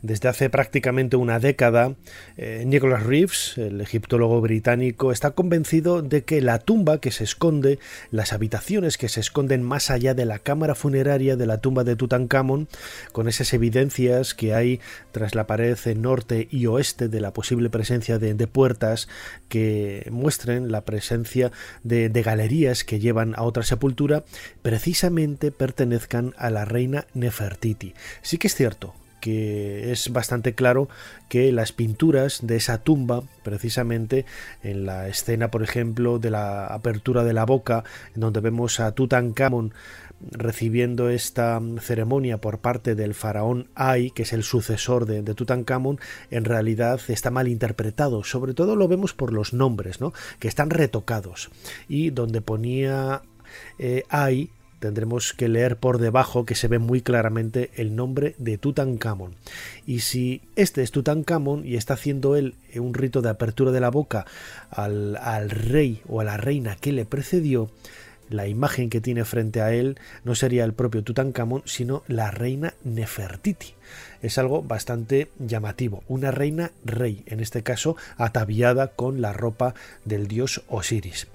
Desde 0.00 0.28
hace 0.28 0.48
prácticamente 0.48 1.16
una 1.16 1.40
década, 1.40 1.96
eh, 2.36 2.62
Nicholas 2.64 3.02
Reeves, 3.02 3.58
el 3.58 3.80
egiptólogo 3.80 4.40
británico, 4.40 5.10
está 5.10 5.32
convencido 5.32 6.02
de 6.02 6.22
que 6.22 6.40
la 6.40 6.60
tumba 6.60 7.00
que 7.00 7.10
se 7.10 7.24
esconde, 7.24 7.80
las 8.12 8.32
habitaciones 8.32 8.96
que 8.96 9.08
se 9.08 9.18
esconden 9.18 9.64
más 9.64 9.90
allá 9.90 10.14
de 10.14 10.24
la 10.24 10.38
cámara 10.38 10.76
funeraria 10.76 11.34
de 11.34 11.46
la 11.46 11.58
tumba 11.58 11.82
de 11.82 11.96
Tutankamón, 11.96 12.68
con 13.10 13.26
esas 13.26 13.52
evidencias 13.54 14.34
que 14.34 14.54
hay 14.54 14.80
tras 15.10 15.34
la 15.34 15.48
pared 15.48 15.76
norte 15.96 16.46
y 16.48 16.66
oeste 16.66 17.08
de 17.08 17.20
la 17.20 17.32
posible 17.32 17.70
presencia 17.70 18.20
de, 18.20 18.34
puertas 18.46 19.08
que 19.48 20.06
muestren 20.12 20.70
la 20.70 20.84
presencia 20.84 21.50
de, 21.82 22.08
de 22.08 22.22
galerías 22.22 22.84
que 22.84 23.00
llevan 23.00 23.34
a 23.36 23.42
otra 23.42 23.64
sepultura, 23.64 24.22
precisamente 24.62 25.50
pertenezcan 25.50 26.34
a 26.36 26.50
la 26.50 26.64
reina 26.64 27.06
Nefertiti. 27.14 27.94
Sí 28.22 28.38
que 28.38 28.48
es 28.48 28.54
cierto 28.54 28.94
que 29.24 29.90
es 29.90 30.12
bastante 30.12 30.54
claro 30.54 30.86
que 31.30 31.50
las 31.50 31.72
pinturas 31.72 32.40
de 32.42 32.56
esa 32.56 32.82
tumba, 32.82 33.22
precisamente 33.42 34.26
en 34.62 34.84
la 34.84 35.08
escena, 35.08 35.50
por 35.50 35.62
ejemplo, 35.62 36.18
de 36.18 36.28
la 36.28 36.66
apertura 36.66 37.24
de 37.24 37.32
la 37.32 37.46
boca, 37.46 37.84
en 38.14 38.20
donde 38.20 38.40
vemos 38.40 38.80
a 38.80 38.92
Tutankamón 38.92 39.72
recibiendo 40.30 41.08
esta 41.08 41.58
ceremonia 41.80 42.38
por 42.38 42.58
parte 42.58 42.94
del 42.94 43.14
faraón 43.14 43.68
Ay, 43.74 44.10
que 44.10 44.24
es 44.24 44.34
el 44.34 44.42
sucesor 44.42 45.06
de, 45.06 45.22
Tutankamón, 45.22 46.00
en 46.30 46.44
realidad 46.44 47.00
está 47.08 47.30
mal 47.30 47.48
interpretado. 47.48 48.24
Sobre 48.24 48.52
todo 48.52 48.76
lo 48.76 48.88
vemos 48.88 49.14
por 49.14 49.32
los 49.32 49.54
nombres, 49.54 50.02
¿no? 50.02 50.12
que 50.38 50.48
están 50.48 50.68
retocados. 50.68 51.50
Y 51.88 52.10
donde 52.10 52.42
ponía 52.42 53.22
eh, 53.78 54.04
Ay, 54.08 54.50
tendremos 54.80 55.32
que 55.32 55.48
leer 55.48 55.76
por 55.76 55.98
debajo 55.98 56.44
que 56.44 56.54
se 56.54 56.68
ve 56.68 56.78
muy 56.78 57.00
claramente 57.00 57.70
el 57.76 57.96
nombre 57.96 58.34
de 58.38 58.58
Tutankamón. 58.58 59.34
Y 59.86 60.00
si 60.00 60.42
este 60.56 60.82
es 60.82 60.90
Tutankamón 60.90 61.66
y 61.66 61.76
está 61.76 61.94
haciendo 61.94 62.36
él 62.36 62.54
un 62.74 62.92
rito 62.92 63.22
de 63.22 63.30
apertura 63.30 63.70
de 63.70 63.80
la 63.80 63.90
boca 63.90 64.26
al, 64.70 65.16
al 65.16 65.50
rey 65.50 66.02
o 66.06 66.20
a 66.20 66.24
la 66.24 66.36
reina 66.36 66.76
que 66.76 66.92
le 66.92 67.06
precedió, 67.06 67.70
la 68.30 68.46
imagen 68.46 68.90
que 68.90 69.00
tiene 69.00 69.24
frente 69.24 69.60
a 69.60 69.72
él 69.72 69.98
no 70.24 70.34
sería 70.34 70.64
el 70.64 70.72
propio 70.72 71.02
Tutankamón, 71.02 71.62
sino 71.66 72.02
la 72.08 72.30
reina 72.30 72.74
Nefertiti. 72.84 73.74
Es 74.22 74.38
algo 74.38 74.62
bastante 74.62 75.30
llamativo, 75.38 76.02
una 76.08 76.30
reina 76.30 76.72
rey, 76.84 77.22
en 77.26 77.40
este 77.40 77.62
caso 77.62 77.96
ataviada 78.16 78.88
con 78.88 79.20
la 79.20 79.32
ropa 79.32 79.74
del 80.04 80.26
dios 80.26 80.62
Osiris. 80.68 81.28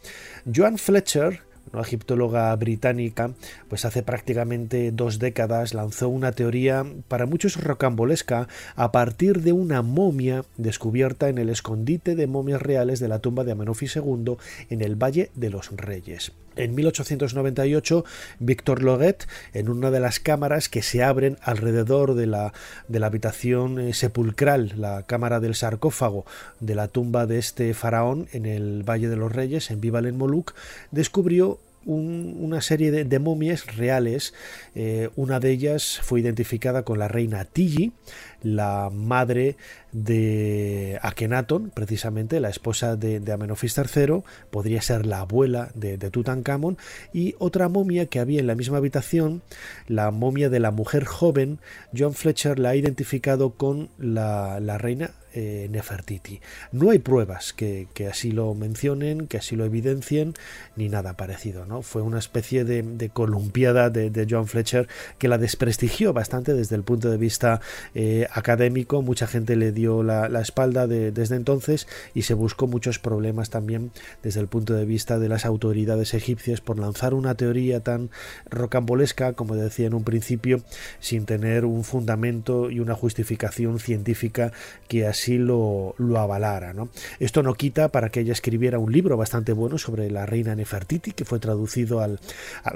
Joan 0.53 0.77
Fletcher, 0.77 1.41
una 1.73 1.81
egiptóloga 1.81 2.55
británica, 2.55 3.31
pues 3.67 3.85
hace 3.85 4.03
prácticamente 4.03 4.91
dos 4.91 5.19
décadas 5.19 5.73
lanzó 5.73 6.09
una 6.09 6.31
teoría 6.31 6.85
para 7.07 7.25
muchos 7.25 7.61
rocambolesca 7.61 8.47
a 8.75 8.91
partir 8.91 9.41
de 9.41 9.53
una 9.53 9.81
momia 9.81 10.45
descubierta 10.57 11.29
en 11.29 11.37
el 11.37 11.49
escondite 11.49 12.15
de 12.15 12.27
momias 12.27 12.61
reales 12.61 12.99
de 12.99 13.07
la 13.07 13.19
tumba 13.19 13.43
de 13.43 13.51
Amenofis 13.51 13.95
II 13.95 14.37
en 14.69 14.81
el 14.81 14.95
Valle 14.95 15.31
de 15.35 15.49
los 15.49 15.71
Reyes. 15.75 16.31
En 16.59 16.75
1898, 16.75 18.03
Victor 18.39 18.83
Loguet, 18.83 19.27
en 19.53 19.69
una 19.69 19.91
de 19.91 20.01
las 20.01 20.19
cámaras 20.19 20.67
que 20.67 20.81
se 20.81 21.03
abren 21.03 21.37
alrededor 21.41 22.15
de 22.15 22.27
la, 22.27 22.53
de 22.89 22.99
la 22.99 23.07
habitación 23.07 23.79
eh, 23.79 23.93
sepulcral, 23.93 24.73
la 24.75 25.03
cámara 25.03 25.39
del 25.39 25.55
sarcófago 25.55 26.25
de 26.59 26.75
la 26.75 26.89
tumba 26.89 27.25
de 27.25 27.39
este 27.39 27.73
faraón 27.73 28.27
en 28.33 28.45
el 28.45 28.83
Valle 28.83 29.07
de 29.07 29.15
los 29.15 29.31
Reyes, 29.31 29.71
en 29.71 29.79
Vival 29.79 30.05
en 30.05 30.17
Moluc, 30.17 30.53
descubrió 30.91 31.59
una 31.85 32.61
serie 32.61 32.91
de, 32.91 33.19
momias 33.19 33.75
reales. 33.77 34.33
Eh, 34.75 35.09
una 35.15 35.39
de 35.39 35.51
ellas 35.51 35.99
fue 36.03 36.19
identificada 36.19 36.83
con 36.83 36.99
la 36.99 37.07
reina 37.07 37.45
Tigi, 37.45 37.93
la 38.41 38.89
madre 38.91 39.55
de 39.91 40.99
Akenatón, 41.01 41.71
precisamente 41.73 42.39
la 42.39 42.49
esposa 42.49 42.95
de, 42.95 43.21
Amenofis 43.31 43.77
III, 43.77 44.23
podría 44.51 44.81
ser 44.81 45.05
la 45.05 45.21
abuela 45.21 45.71
de, 45.73 45.97
de, 45.97 46.11
Tutankamón, 46.11 46.77
y 47.13 47.35
otra 47.39 47.69
momia 47.69 48.05
que 48.05 48.19
había 48.19 48.39
en 48.39 48.47
la 48.47 48.55
misma 48.55 48.77
habitación, 48.77 49.41
la 49.87 50.11
momia 50.11 50.49
de 50.49 50.59
la 50.59 50.71
mujer 50.71 51.05
joven, 51.05 51.59
John 51.97 52.13
Fletcher 52.13 52.59
la 52.59 52.69
ha 52.69 52.75
identificado 52.75 53.51
con 53.51 53.89
la, 53.97 54.59
la 54.59 54.77
reina 54.77 55.11
eh, 55.31 55.67
Nefertiti. 55.69 56.41
No 56.71 56.89
hay 56.89 56.97
pruebas 56.97 57.53
que, 57.53 57.87
así 58.09 58.31
lo 58.31 58.55
mencionen, 58.55 59.27
que 59.27 59.37
así 59.37 59.55
lo 59.55 59.63
evidencien, 59.63 60.33
ni 60.75 60.89
nada 60.89 61.17
parecido. 61.17 61.67
¿no? 61.67 61.83
Fue 61.83 62.01
una 62.01 62.17
especie 62.17 62.65
de, 62.65 63.09
columpiada 63.13 63.91
de, 63.91 64.27
John 64.27 64.47
Fletcher 64.47 64.87
que 65.19 65.27
la 65.27 65.37
desprestigió 65.37 66.13
bastante 66.13 66.55
desde 66.55 66.75
el 66.75 66.81
punto 66.81 67.11
de 67.11 67.17
vista 67.17 67.61
eh, 67.93 68.27
académico. 68.33 69.01
Mucha 69.01 69.27
gente 69.27 69.55
le 69.55 69.71
dio 69.71 70.03
la, 70.03 70.27
espalda 70.39 70.87
desde 70.87 71.35
entonces 71.35 71.87
y 72.13 72.23
se 72.23 72.33
buscó 72.33 72.65
muchos 72.65 72.97
problemas 72.97 73.49
también 73.49 73.91
desde 74.23 74.39
el 74.39 74.47
punto 74.47 74.73
de 74.73 74.85
vista 74.85 75.19
de 75.19 75.29
las 75.29 75.45
autoridades 75.45 76.13
egipcias 76.13 76.61
por 76.61 76.79
lanzar 76.79 77.13
una 77.13 77.35
teoría 77.35 77.81
tan 77.81 78.09
rocambolesca, 78.49 79.33
como 79.33 79.55
decía 79.55 79.87
en 79.87 79.93
un 79.93 80.03
principio, 80.03 80.61
sin 80.99 81.25
tener 81.25 81.65
un 81.65 81.83
fundamento 81.83 82.71
y 82.71 82.79
una 82.79 82.95
justificación 82.95 83.79
científica 83.79 84.51
que 84.87 85.05
así 85.05 85.19
así 85.19 85.37
lo, 85.37 85.95
avalara. 86.17 86.73
Esto 87.19 87.43
no 87.43 87.53
quita 87.53 87.89
para 87.89 88.09
que 88.09 88.21
ella 88.21 88.33
escribiera 88.33 88.79
un 88.79 88.91
libro 88.91 89.17
bastante 89.17 89.53
bueno 89.53 89.77
sobre 89.77 90.09
la 90.09 90.25
reina 90.25 90.55
Nefertiti, 90.55 91.11
que 91.11 91.25
fue 91.25 91.39
traducido 91.39 91.99
al, 91.99 92.19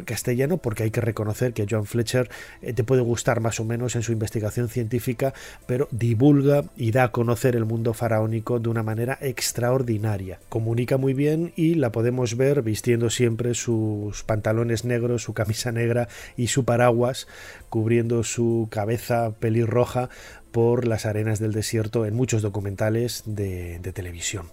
castellano, 0.06 0.58
porque 0.58 0.84
hay 0.84 0.92
que 0.92 1.02
reconocer 1.02 1.54
que 1.54 1.66
John 1.70 1.86
Fletcher 1.86 2.30
eh, 2.62 2.74
te 2.74 2.84
puede 2.84 3.02
gustar 3.02 3.40
más 3.40 3.60
o 3.60 3.66
menos 3.66 3.96
en 3.96 4.04
su 4.04 4.12
investigación 4.12 4.70
científica, 4.70 5.34
pero 5.66 5.88
divulga 5.92 6.64
y 6.76 6.92
da 6.92 7.06
a 7.06 7.12
conocer 7.12 7.56
el 7.56 7.66
mundo 7.66 7.94
faraónico 7.94 8.60
de 8.60 8.70
una 8.70 8.84
manera 8.84 9.18
extraordinaria. 9.22 10.40
Comunica 10.50 10.98
muy 10.98 11.14
bien 11.14 11.54
y 11.56 11.76
la 11.76 11.92
podemos 11.92 12.38
ver 12.38 12.62
vistiendo 12.62 13.10
siempre 13.10 13.54
sus 13.54 14.24
pantalones 14.24 14.86
negros, 14.86 15.24
su 15.24 15.34
camisa 15.34 15.72
negra 15.72 16.08
y 16.38 16.48
su 16.48 16.66
paraguas, 16.66 17.28
cubriendo 17.70 18.24
su 18.24 18.68
cabeza 18.72 19.32
pelirroja 19.40 20.10
por 20.54 20.88
las 20.88 21.08
arenas 21.08 21.40
del 21.40 21.52
desierto 21.52 22.06
en 22.06 22.14
muchos 22.14 22.44
documentales 22.44 23.24
de, 23.26 23.80
televisión. 23.94 24.52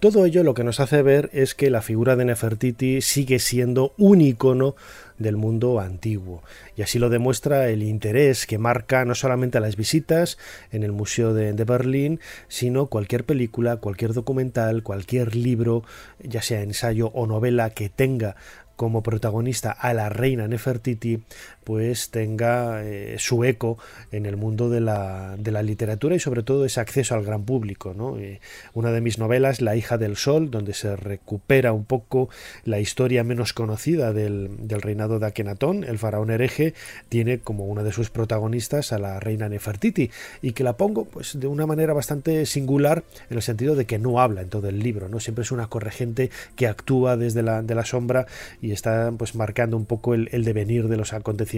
Todo 0.00 0.24
ello 0.24 0.42
lo 0.42 0.54
que 0.54 0.64
nos 0.64 0.80
hace 0.80 1.02
ver 1.02 1.28
es 1.34 1.54
que 1.54 1.70
la 1.70 1.82
figura 1.82 2.16
de 2.16 2.24
Nefertiti 2.24 3.02
sigue 3.02 3.38
siendo 3.38 3.92
un 3.98 4.22
icono 4.22 4.74
del 5.22 5.36
mundo 5.36 5.80
antiguo. 5.80 6.42
Y 6.76 6.82
así 6.82 6.98
lo 6.98 7.08
demuestra 7.08 7.68
el 7.68 7.82
interés 7.82 8.46
que 8.46 8.58
marca 8.58 9.04
no 9.04 9.14
solamente 9.14 9.60
las 9.60 9.76
visitas 9.76 10.38
en 10.70 10.82
el 10.82 10.92
Museo 10.92 11.34
de, 11.34 11.52
de, 11.52 11.64
Berlín, 11.64 12.20
sino 12.48 12.86
cualquier 12.86 13.24
película, 13.24 13.76
cualquier 13.76 14.12
documental, 14.12 14.82
cualquier 14.82 15.34
libro, 15.34 15.84
ya 16.22 16.42
sea 16.42 16.62
ensayo 16.62 17.08
o 17.14 17.26
novela 17.26 17.70
que 17.70 17.88
tenga 17.88 18.36
como 18.76 19.02
protagonista 19.02 19.70
a 19.70 19.94
la 19.94 20.08
reina 20.08 20.48
Nefertiti, 20.48 21.22
pues 21.64 22.10
tenga 22.10 22.82
eh, 22.84 23.16
su 23.18 23.44
eco 23.44 23.78
en 24.10 24.26
el 24.26 24.36
mundo 24.36 24.68
de 24.68 24.80
la, 24.80 25.36
de 25.38 25.50
la, 25.50 25.62
literatura 25.62 26.16
y 26.16 26.20
sobre 26.20 26.42
todo 26.42 26.64
ese 26.64 26.80
acceso 26.80 27.14
al 27.14 27.24
gran 27.24 27.44
público. 27.44 27.94
¿no? 27.94 28.18
Eh, 28.18 28.40
una 28.74 28.90
de 28.90 29.00
mis 29.00 29.18
novelas, 29.18 29.60
La 29.60 29.76
hija 29.76 29.98
del 29.98 30.16
sol, 30.16 30.50
donde 30.50 30.74
se 30.74 30.96
recupera 30.96 31.72
un 31.72 31.84
poco 31.84 32.28
la 32.64 32.80
historia 32.80 33.22
menos 33.22 33.52
conocida 33.52 34.12
del, 34.12 34.50
del 34.66 34.82
reinado 34.82 35.18
de 35.18 35.26
Akenatón, 35.26 35.84
el 35.84 35.98
faraón 35.98 36.30
hereje, 36.30 36.74
tiene 37.08 37.38
como 37.38 37.66
una 37.66 37.82
de 37.82 37.92
sus 37.92 38.10
protagonistas 38.10 38.92
a 38.92 38.98
la 38.98 39.20
reina 39.20 39.48
Nefertiti 39.48 40.10
y 40.40 40.52
que 40.52 40.64
la 40.64 40.76
pongo 40.76 41.04
pues 41.04 41.38
de 41.38 41.46
una 41.46 41.66
manera 41.66 41.92
bastante 41.92 42.44
singular 42.46 43.04
en 43.30 43.36
el 43.36 43.42
sentido 43.42 43.76
de 43.76 43.86
que 43.86 43.98
no 43.98 44.20
habla 44.20 44.42
en 44.42 44.48
todo 44.48 44.68
el 44.68 44.80
libro, 44.80 45.08
¿no? 45.08 45.20
siempre 45.20 45.42
es 45.42 45.52
una 45.52 45.68
corregente 45.68 46.30
que 46.56 46.66
actúa 46.66 47.16
desde 47.16 47.42
la, 47.42 47.62
de 47.62 47.74
la 47.74 47.84
sombra 47.84 48.26
y 48.60 48.72
está 48.72 49.12
pues 49.16 49.34
marcando 49.34 49.76
un 49.76 49.86
poco 49.86 50.14
el, 50.14 50.28
el 50.32 50.44
devenir 50.44 50.88
de 50.88 50.96
los 50.96 51.12
acontecimientos 51.12 51.51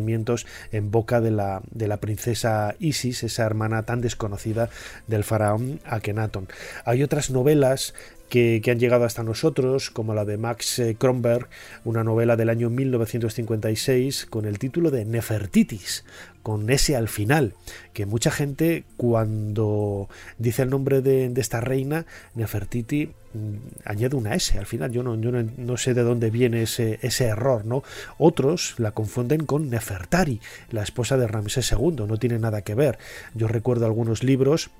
en 0.72 0.90
boca 0.90 1.20
de 1.20 1.30
la, 1.30 1.62
de 1.70 1.88
la 1.88 1.98
princesa 1.98 2.74
Isis, 2.78 3.22
esa 3.22 3.44
hermana 3.44 3.84
tan 3.84 4.00
desconocida 4.00 4.68
del 5.06 5.24
faraón 5.24 5.80
Akenatón. 5.84 6.48
Hay 6.84 7.02
otras 7.02 7.30
novelas 7.30 7.94
que, 8.28 8.62
han 8.70 8.78
llegado 8.78 9.04
hasta 9.04 9.22
nosotros, 9.22 9.90
como 9.90 10.14
la 10.14 10.24
de 10.24 10.36
Max 10.36 10.78
eh, 10.78 10.96
Kronberg, 10.98 11.48
una 11.84 12.04
novela 12.04 12.36
del 12.36 12.48
año 12.48 12.70
1956 12.70 14.26
con 14.26 14.44
el 14.44 14.58
título 14.58 14.90
de 14.90 15.04
Nefertitis, 15.04 16.04
con 16.42 16.68
ese 16.68 16.96
al 16.96 17.08
final, 17.08 17.54
que 17.92 18.06
mucha 18.06 18.30
gente 18.30 18.84
cuando 18.96 20.08
dice 20.38 20.62
el 20.62 20.70
nombre 20.70 21.00
de, 21.00 21.28
de 21.30 21.40
esta 21.40 21.60
reina, 21.60 22.06
Nefertiti, 22.34 23.06
mm, 23.06 23.56
añade 23.84 24.16
una 24.16 24.34
S 24.34 24.58
al 24.58 24.66
final. 24.66 24.92
Yo 24.92 25.02
no, 25.02 25.18
yo 25.18 25.32
no, 25.32 25.42
no 25.56 25.76
sé 25.76 25.94
de 25.94 26.02
dónde 26.02 26.30
viene 26.30 26.62
ese, 26.62 26.98
ese, 27.02 27.26
error, 27.26 27.64
¿no? 27.64 27.82
Otros 28.18 28.74
la 28.78 28.90
confunden 28.90 29.46
con 29.46 29.70
Nefertari, 29.70 30.40
la 30.70 30.82
esposa 30.82 31.16
de 31.16 31.26
Ramsés 31.26 31.72
II, 31.72 32.04
no 32.06 32.18
tiene 32.18 32.38
nada 32.38 32.62
que 32.62 32.74
ver. 32.74 32.98
Yo 33.34 33.48
recuerdo 33.48 33.86
algunos 33.86 34.22
libros 34.22 34.70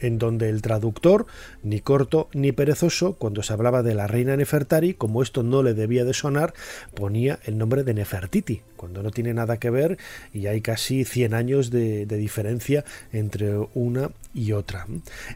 en 0.00 0.18
donde 0.18 0.48
el 0.48 0.62
traductor, 0.62 1.26
ni 1.62 1.80
corto 1.80 2.28
ni 2.34 2.52
perezoso, 2.52 3.14
cuando 3.14 3.42
se 3.42 3.52
hablaba 3.52 3.82
de 3.82 3.94
la 3.94 4.06
reina 4.06 4.36
Nefertari, 4.36 4.94
como 4.94 5.22
esto 5.22 5.42
no 5.42 5.62
le 5.62 5.74
debía 5.74 6.04
de 6.04 6.14
sonar, 6.14 6.54
ponía 6.94 7.38
el 7.44 7.58
nombre 7.58 7.84
de 7.84 7.94
Nefertiti, 7.94 8.62
cuando 8.76 9.02
no 9.02 9.10
tiene 9.10 9.34
nada 9.34 9.58
que 9.58 9.70
ver 9.70 9.98
y 10.32 10.46
hay 10.46 10.60
casi 10.60 11.04
100 11.04 11.34
años 11.34 11.70
de, 11.70 12.06
diferencia 12.06 12.84
entre 13.12 13.56
una 13.74 14.10
y 14.32 14.52
otra. 14.52 14.86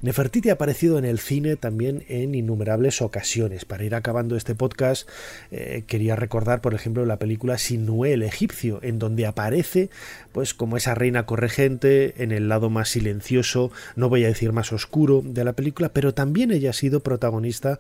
Nefertiti 0.03 0.51
ha 0.51 0.55
aparecido 0.55 0.99
en 0.99 1.05
el 1.05 1.19
cine 1.19 1.57
también 1.57 2.05
en 2.09 2.35
innumerables 2.35 3.03
ocasiones. 3.03 3.65
Para 3.65 3.85
ir 3.85 3.95
acabando 3.95 4.37
este 4.37 4.55
podcast, 4.55 5.09
eh, 5.51 5.85
quería 5.87 6.17
recordar, 6.17 6.61
por 6.61 6.75
ejemplo, 6.75 7.05
la 7.05 7.19
película 7.19 7.59
Sinué 7.59 8.13
el 8.13 8.23
egipcio, 8.23 8.81
en 8.83 8.99
donde 8.99 9.27
aparece, 9.27 9.91
pues, 10.33 10.55
como 10.55 10.77
esa 10.77 10.95
reina 10.95 11.27
corregente 11.27 12.23
en 12.23 12.33
el 12.33 12.49
lado 12.49 12.71
más 12.71 12.89
silencioso, 12.91 13.71
no 13.97 14.09
voy 14.09 14.25
a 14.25 14.29
decir 14.29 14.53
más 14.53 14.73
oscuro 14.73 15.23
de 15.25 15.45
la 15.45 15.53
película, 15.53 15.91
pero 15.91 16.15
también 16.15 16.51
ella 16.53 16.71
ha 16.71 16.75
sido 16.75 17.01
protagonista 17.01 17.79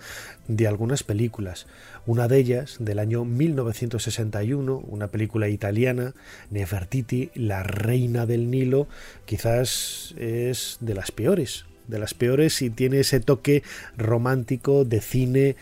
de 0.49 0.67
algunas 0.67 1.03
películas. 1.03 1.67
Una 2.07 2.27
de 2.27 2.39
ellas, 2.39 2.77
del 2.81 2.99
año 2.99 3.25
1961, 3.25 4.79
una 4.89 5.09
película 5.09 5.48
italiana, 5.51 6.15
Nefertiti, 6.51 7.31
la 7.35 7.63
reina 7.63 8.27
del 8.27 8.51
Nilo, 8.51 8.89
quizás 9.25 10.15
es 10.19 10.79
de 10.81 10.95
las 10.95 11.11
peores, 11.11 11.65
de 11.87 11.99
las 11.99 12.15
peores 12.15 12.63
y 12.63 12.71
tiene 12.71 13.01
ese 13.01 13.21
toque 13.21 13.63
romántico 13.97 14.85
de 14.85 15.01
cine 15.01 15.57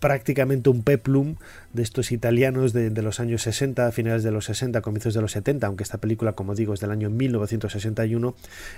prácticamente 0.00 0.68
un 0.68 0.82
peplum 0.82 1.36
de 1.74 1.82
estos 1.82 2.12
italianos 2.12 2.72
de, 2.72 2.90
los 3.02 3.20
años 3.20 3.42
60, 3.42 3.90
finales 3.92 4.22
de 4.22 4.30
los 4.30 4.46
60, 4.46 4.80
comienzos 4.80 5.12
de 5.12 5.20
los 5.20 5.32
70, 5.32 5.66
aunque 5.66 5.82
esta 5.82 5.98
película, 5.98 6.32
como 6.32 6.54
digo, 6.54 6.72
es 6.72 6.80
del 6.80 6.92
año 6.92 7.10
1961, 7.10 8.34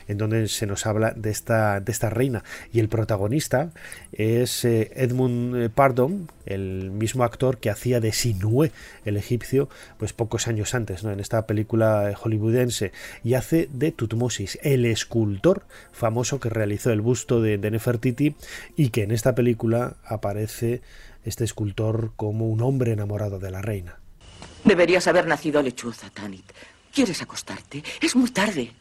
en 0.09 0.19
donde 0.19 0.49
se 0.49 0.67
nos 0.67 0.87
habla 0.87 1.13
de 1.15 1.31
esta, 1.31 1.81
de 1.81 1.93
esta 1.93 2.09
reina. 2.11 2.43
Y 2.73 2.81
el 2.81 2.89
protagonista 2.89 3.71
es 4.13 4.65
eh, 4.65 4.91
Edmund 4.97 5.71
Pardon, 5.71 6.29
el 6.47 6.91
mismo 6.91 7.25
actor 7.25 7.59
que 7.59 7.69
hacía 7.69 8.01
de 8.01 8.13
Sinué, 8.13 8.73
el 9.05 9.19
egipcio, 9.19 9.69
pues 9.99 10.15
pocos 10.15 10.49
años 10.49 10.75
antes, 10.75 11.05
¿no? 11.05 11.13
en 11.13 11.21
esta 11.21 11.47
película 11.47 12.13
hollywoodense, 12.17 12.93
y 13.23 13.35
hace 13.35 13.69
de 13.73 13.93
Tutmosis, 13.93 14.59
el 14.63 14.87
escultor 14.87 15.65
famoso 15.93 16.41
que 16.41 16.49
realizó 16.49 16.91
el 16.93 17.03
busto 17.03 17.43
de, 17.43 17.59
de 17.59 17.71
Nefertiti 17.71 18.37
y 18.75 18.89
que 18.89 19.03
en 19.03 19.11
esta 19.11 19.35
película 19.35 19.97
aparece 20.05 20.81
este 21.27 21.45
escultor 21.45 22.12
como 22.16 22.49
un 22.49 22.62
hombre 22.62 22.93
enamorado 22.93 23.39
de 23.39 23.51
la 23.51 23.61
reina. 23.61 23.99
Deberías 24.64 25.07
haber 25.07 25.27
nacido 25.27 25.62
lechuza, 25.62 26.09
Tanit. 26.11 26.51
¿Quieres 26.93 27.20
acostarte? 27.20 27.83
Es 28.01 28.16
muy 28.16 28.31
tarde. 28.31 28.72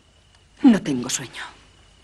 No 0.63 0.81
tengo 0.81 1.09
sueño. 1.09 1.43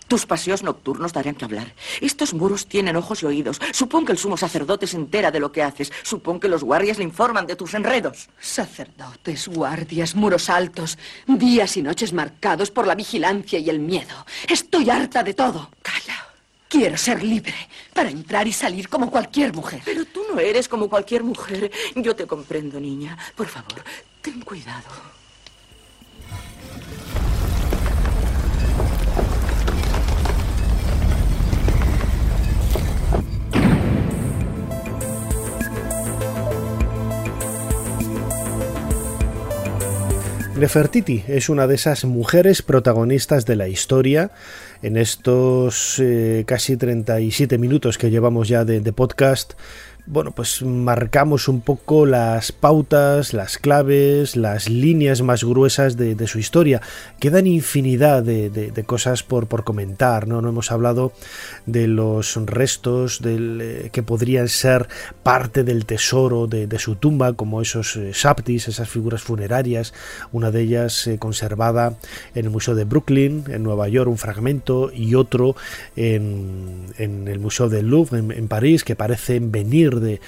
Tus 0.08 0.26
paseos 0.26 0.62
nocturnos 0.62 1.14
darán 1.14 1.34
que 1.34 1.46
hablar. 1.46 1.72
Estos 2.02 2.34
muros 2.34 2.66
tienen 2.66 2.96
ojos 2.96 3.22
y 3.22 3.26
oídos. 3.26 3.58
Supón 3.72 4.04
que 4.04 4.12
el 4.12 4.18
sumo 4.18 4.36
sacerdote 4.36 4.86
se 4.86 4.98
entera 4.98 5.30
de 5.30 5.40
lo 5.40 5.52
que 5.52 5.62
haces. 5.62 5.90
Supón 6.02 6.38
que 6.38 6.48
los 6.48 6.62
guardias 6.62 6.98
le 6.98 7.04
informan 7.04 7.46
de 7.46 7.56
tus 7.56 7.72
enredos. 7.72 8.28
Sacerdotes, 8.38 9.48
guardias, 9.48 10.14
muros 10.14 10.50
altos, 10.50 10.98
días 11.26 11.78
y 11.78 11.82
noches 11.82 12.12
marcados 12.12 12.70
por 12.70 12.86
la 12.86 12.94
vigilancia 12.94 13.58
y 13.58 13.70
el 13.70 13.78
miedo. 13.78 14.26
Estoy 14.48 14.90
harta 14.90 15.22
de 15.22 15.32
todo. 15.32 15.70
Calla. 15.80 16.31
Quiero 16.72 16.96
ser 16.96 17.22
libre 17.22 17.52
para 17.92 18.08
entrar 18.08 18.48
y 18.48 18.52
salir 18.54 18.88
como 18.88 19.10
cualquier 19.10 19.52
mujer. 19.52 19.82
Pero 19.84 20.06
tú 20.06 20.22
no 20.32 20.40
eres 20.40 20.68
como 20.68 20.88
cualquier 20.88 21.22
mujer. 21.22 21.70
Yo 21.94 22.16
te 22.16 22.26
comprendo, 22.26 22.80
niña. 22.80 23.18
Por 23.36 23.46
favor, 23.46 23.84
ten 24.22 24.40
cuidado. 24.40 24.88
Nefertiti 40.62 41.24
es 41.26 41.48
una 41.48 41.66
de 41.66 41.74
esas 41.74 42.04
mujeres 42.04 42.62
protagonistas 42.62 43.46
de 43.46 43.56
la 43.56 43.66
historia 43.66 44.30
en 44.80 44.96
estos 44.96 45.98
eh, 45.98 46.44
casi 46.46 46.76
37 46.76 47.58
minutos 47.58 47.98
que 47.98 48.10
llevamos 48.10 48.46
ya 48.46 48.64
de, 48.64 48.80
de 48.80 48.92
podcast 48.92 49.54
bueno, 50.04 50.32
pues 50.32 50.62
marcamos 50.62 51.46
un 51.46 51.60
poco 51.60 52.06
las 52.06 52.50
pautas, 52.50 53.32
las 53.32 53.56
claves, 53.56 54.34
las 54.34 54.68
líneas 54.68 55.22
más 55.22 55.44
gruesas 55.44 55.96
de, 55.96 56.16
de 56.16 56.26
su 56.26 56.40
historia. 56.40 56.82
Quedan 57.20 57.46
infinidad 57.46 58.24
de, 58.24 58.50
de, 58.50 58.84
cosas 58.84 59.22
por, 59.22 59.46
por 59.46 59.62
comentar, 59.62 60.26
¿no? 60.26 60.42
No 60.42 60.48
hemos 60.48 60.72
hablado 60.72 61.12
de 61.66 61.86
los 61.86 62.34
restos 62.46 63.22
del, 63.22 63.60
eh, 63.62 63.90
que 63.92 64.02
podrían 64.02 64.48
ser 64.48 64.88
parte 65.22 65.62
del 65.62 65.86
tesoro 65.86 66.48
de, 66.48 66.68
su 66.78 66.96
tumba, 66.96 67.34
como 67.34 67.62
esos 67.62 67.96
eh, 67.96 68.10
esas 68.10 68.88
figuras 68.88 69.22
funerarias, 69.22 69.94
una 70.32 70.50
de 70.50 70.62
ellas 70.62 71.06
eh, 71.06 71.18
conservada 71.18 71.96
en 72.34 72.46
el 72.46 72.50
Museo 72.50 72.74
de 72.74 72.84
Brooklyn, 72.84 73.44
en 73.48 73.62
Nueva 73.62 73.88
York, 73.88 74.10
un 74.10 74.18
fragmento, 74.18 74.90
y 74.92 75.14
otro 75.14 75.54
en, 75.94 76.86
en 76.98 77.28
el 77.28 77.38
Museo 77.38 77.68
del 77.68 77.86
Louvre, 77.86 78.18
en 78.18 78.48
París, 78.48 78.82
que 78.82 78.96
parecen 78.96 79.52
venir 79.52 79.91
de, 80.00 80.20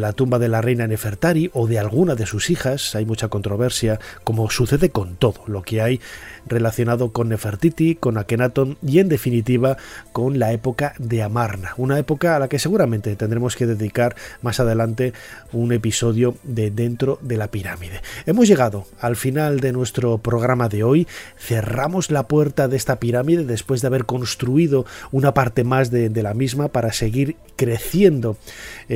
la 0.00 0.12
tumba 0.12 0.38
de 0.38 0.48
la 0.48 0.60
reina 0.60 0.86
Nefertari 0.86 1.50
o 1.52 1.66
de 1.66 1.78
alguna 1.78 2.14
de 2.14 2.26
sus 2.26 2.50
hijas. 2.50 2.94
Hay 2.94 3.06
mucha 3.06 3.28
controversia, 3.28 4.00
como 4.24 4.50
sucede 4.50 4.90
con 4.90 5.16
todo 5.16 5.42
lo 5.46 5.62
que 5.62 5.80
hay 5.80 6.00
relacionado 6.46 7.12
con 7.12 7.28
Nefertiti, 7.28 7.94
con 7.94 8.18
Akenatón 8.18 8.76
y 8.82 8.98
en 8.98 9.08
definitiva 9.08 9.76
con 10.12 10.38
la 10.38 10.52
época 10.52 10.94
de 10.98 11.22
Amarna, 11.22 11.74
una 11.76 11.98
época 11.98 12.36
a 12.36 12.38
la 12.38 12.48
que 12.48 12.58
seguramente 12.58 13.14
tendremos 13.16 13.56
que 13.56 13.66
dedicar 13.66 14.16
más 14.40 14.60
adelante 14.60 15.12
un 15.52 15.72
episodio 15.72 16.36
de 16.42 16.70
dentro 16.70 17.18
de 17.22 17.36
la 17.36 17.48
pirámide. 17.48 18.00
Hemos 18.26 18.48
llegado 18.48 18.86
al 19.00 19.16
final 19.16 19.60
de 19.60 19.72
nuestro 19.72 20.18
programa 20.18 20.68
de 20.68 20.82
hoy, 20.82 21.06
cerramos 21.38 22.10
la 22.10 22.26
puerta 22.26 22.68
de 22.68 22.76
esta 22.76 22.98
pirámide 22.98 23.44
después 23.44 23.80
de 23.80 23.86
haber 23.86 24.04
construido 24.04 24.84
una 25.10 25.34
parte 25.34 25.64
más 25.64 25.90
de 25.90 26.22
la 26.22 26.34
misma 26.34 26.68
para 26.68 26.92
seguir 26.92 27.36
creciendo 27.56 28.36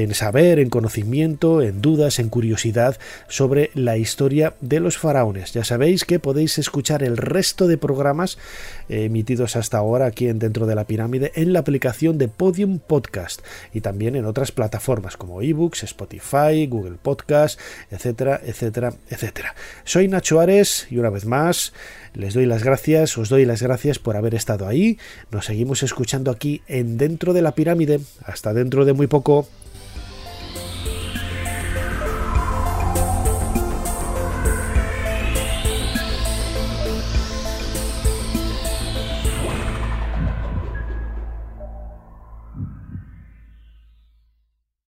en 0.03 0.12
saber, 0.12 0.59
en 0.59 0.68
conocimiento, 0.68 1.62
en 1.62 1.80
dudas, 1.80 2.18
en 2.18 2.28
curiosidad 2.28 2.99
sobre 3.28 3.70
la 3.72 3.97
historia 3.97 4.53
de 4.61 4.78
los 4.78 4.99
faraones. 4.99 5.55
Ya 5.55 5.64
sabéis 5.64 6.05
que 6.05 6.18
podéis 6.18 6.59
escuchar 6.59 7.03
el 7.03 7.16
resto 7.16 7.66
de 7.66 7.78
programas 7.78 8.36
eh, 8.90 9.05
emitidos 9.05 9.57
hasta 9.57 9.78
ahora 9.78 10.05
aquí 10.05 10.28
en 10.28 10.38
Dentro 10.38 10.66
de 10.66 10.74
la 10.74 10.84
Pirámide 10.84 11.32
en 11.34 11.55
la 11.55 11.61
aplicación 11.61 12.18
de 12.18 12.28
Podium 12.28 12.78
Podcast 12.78 13.40
y 13.72 13.80
también 13.80 14.16
en 14.16 14.26
otras 14.26 14.53
plataformas 14.53 15.16
como 15.16 15.40
eBooks, 15.40 15.84
Spotify, 15.84 16.66
Google 16.66 16.99
Podcast, 17.01 17.59
etcétera, 17.90 18.42
etcétera, 18.44 18.92
etcétera. 19.09 19.55
Soy 19.84 20.09
Nacho 20.09 20.40
Ares 20.40 20.88
y 20.90 20.99
una 20.99 21.09
vez 21.09 21.24
más 21.24 21.72
les 22.12 22.34
doy 22.34 22.44
las 22.44 22.62
gracias, 22.62 23.16
os 23.16 23.30
doy 23.30 23.47
las 23.47 23.62
gracias 23.62 23.99
por 23.99 24.16
haber 24.16 24.34
estado 24.34 24.68
ahí. 24.68 24.99
Nos 25.30 25.47
seguimos 25.47 25.82
escuchando 25.82 26.30
aquí 26.30 26.61
en 26.68 26.99
Dentro 26.99 27.32
de 27.32 27.40
la 27.40 27.55
Pirámide. 27.55 28.01
Hasta 28.26 28.53
dentro 28.53 28.84
de 28.84 28.92
muy 28.92 29.07
poco. 29.07 29.49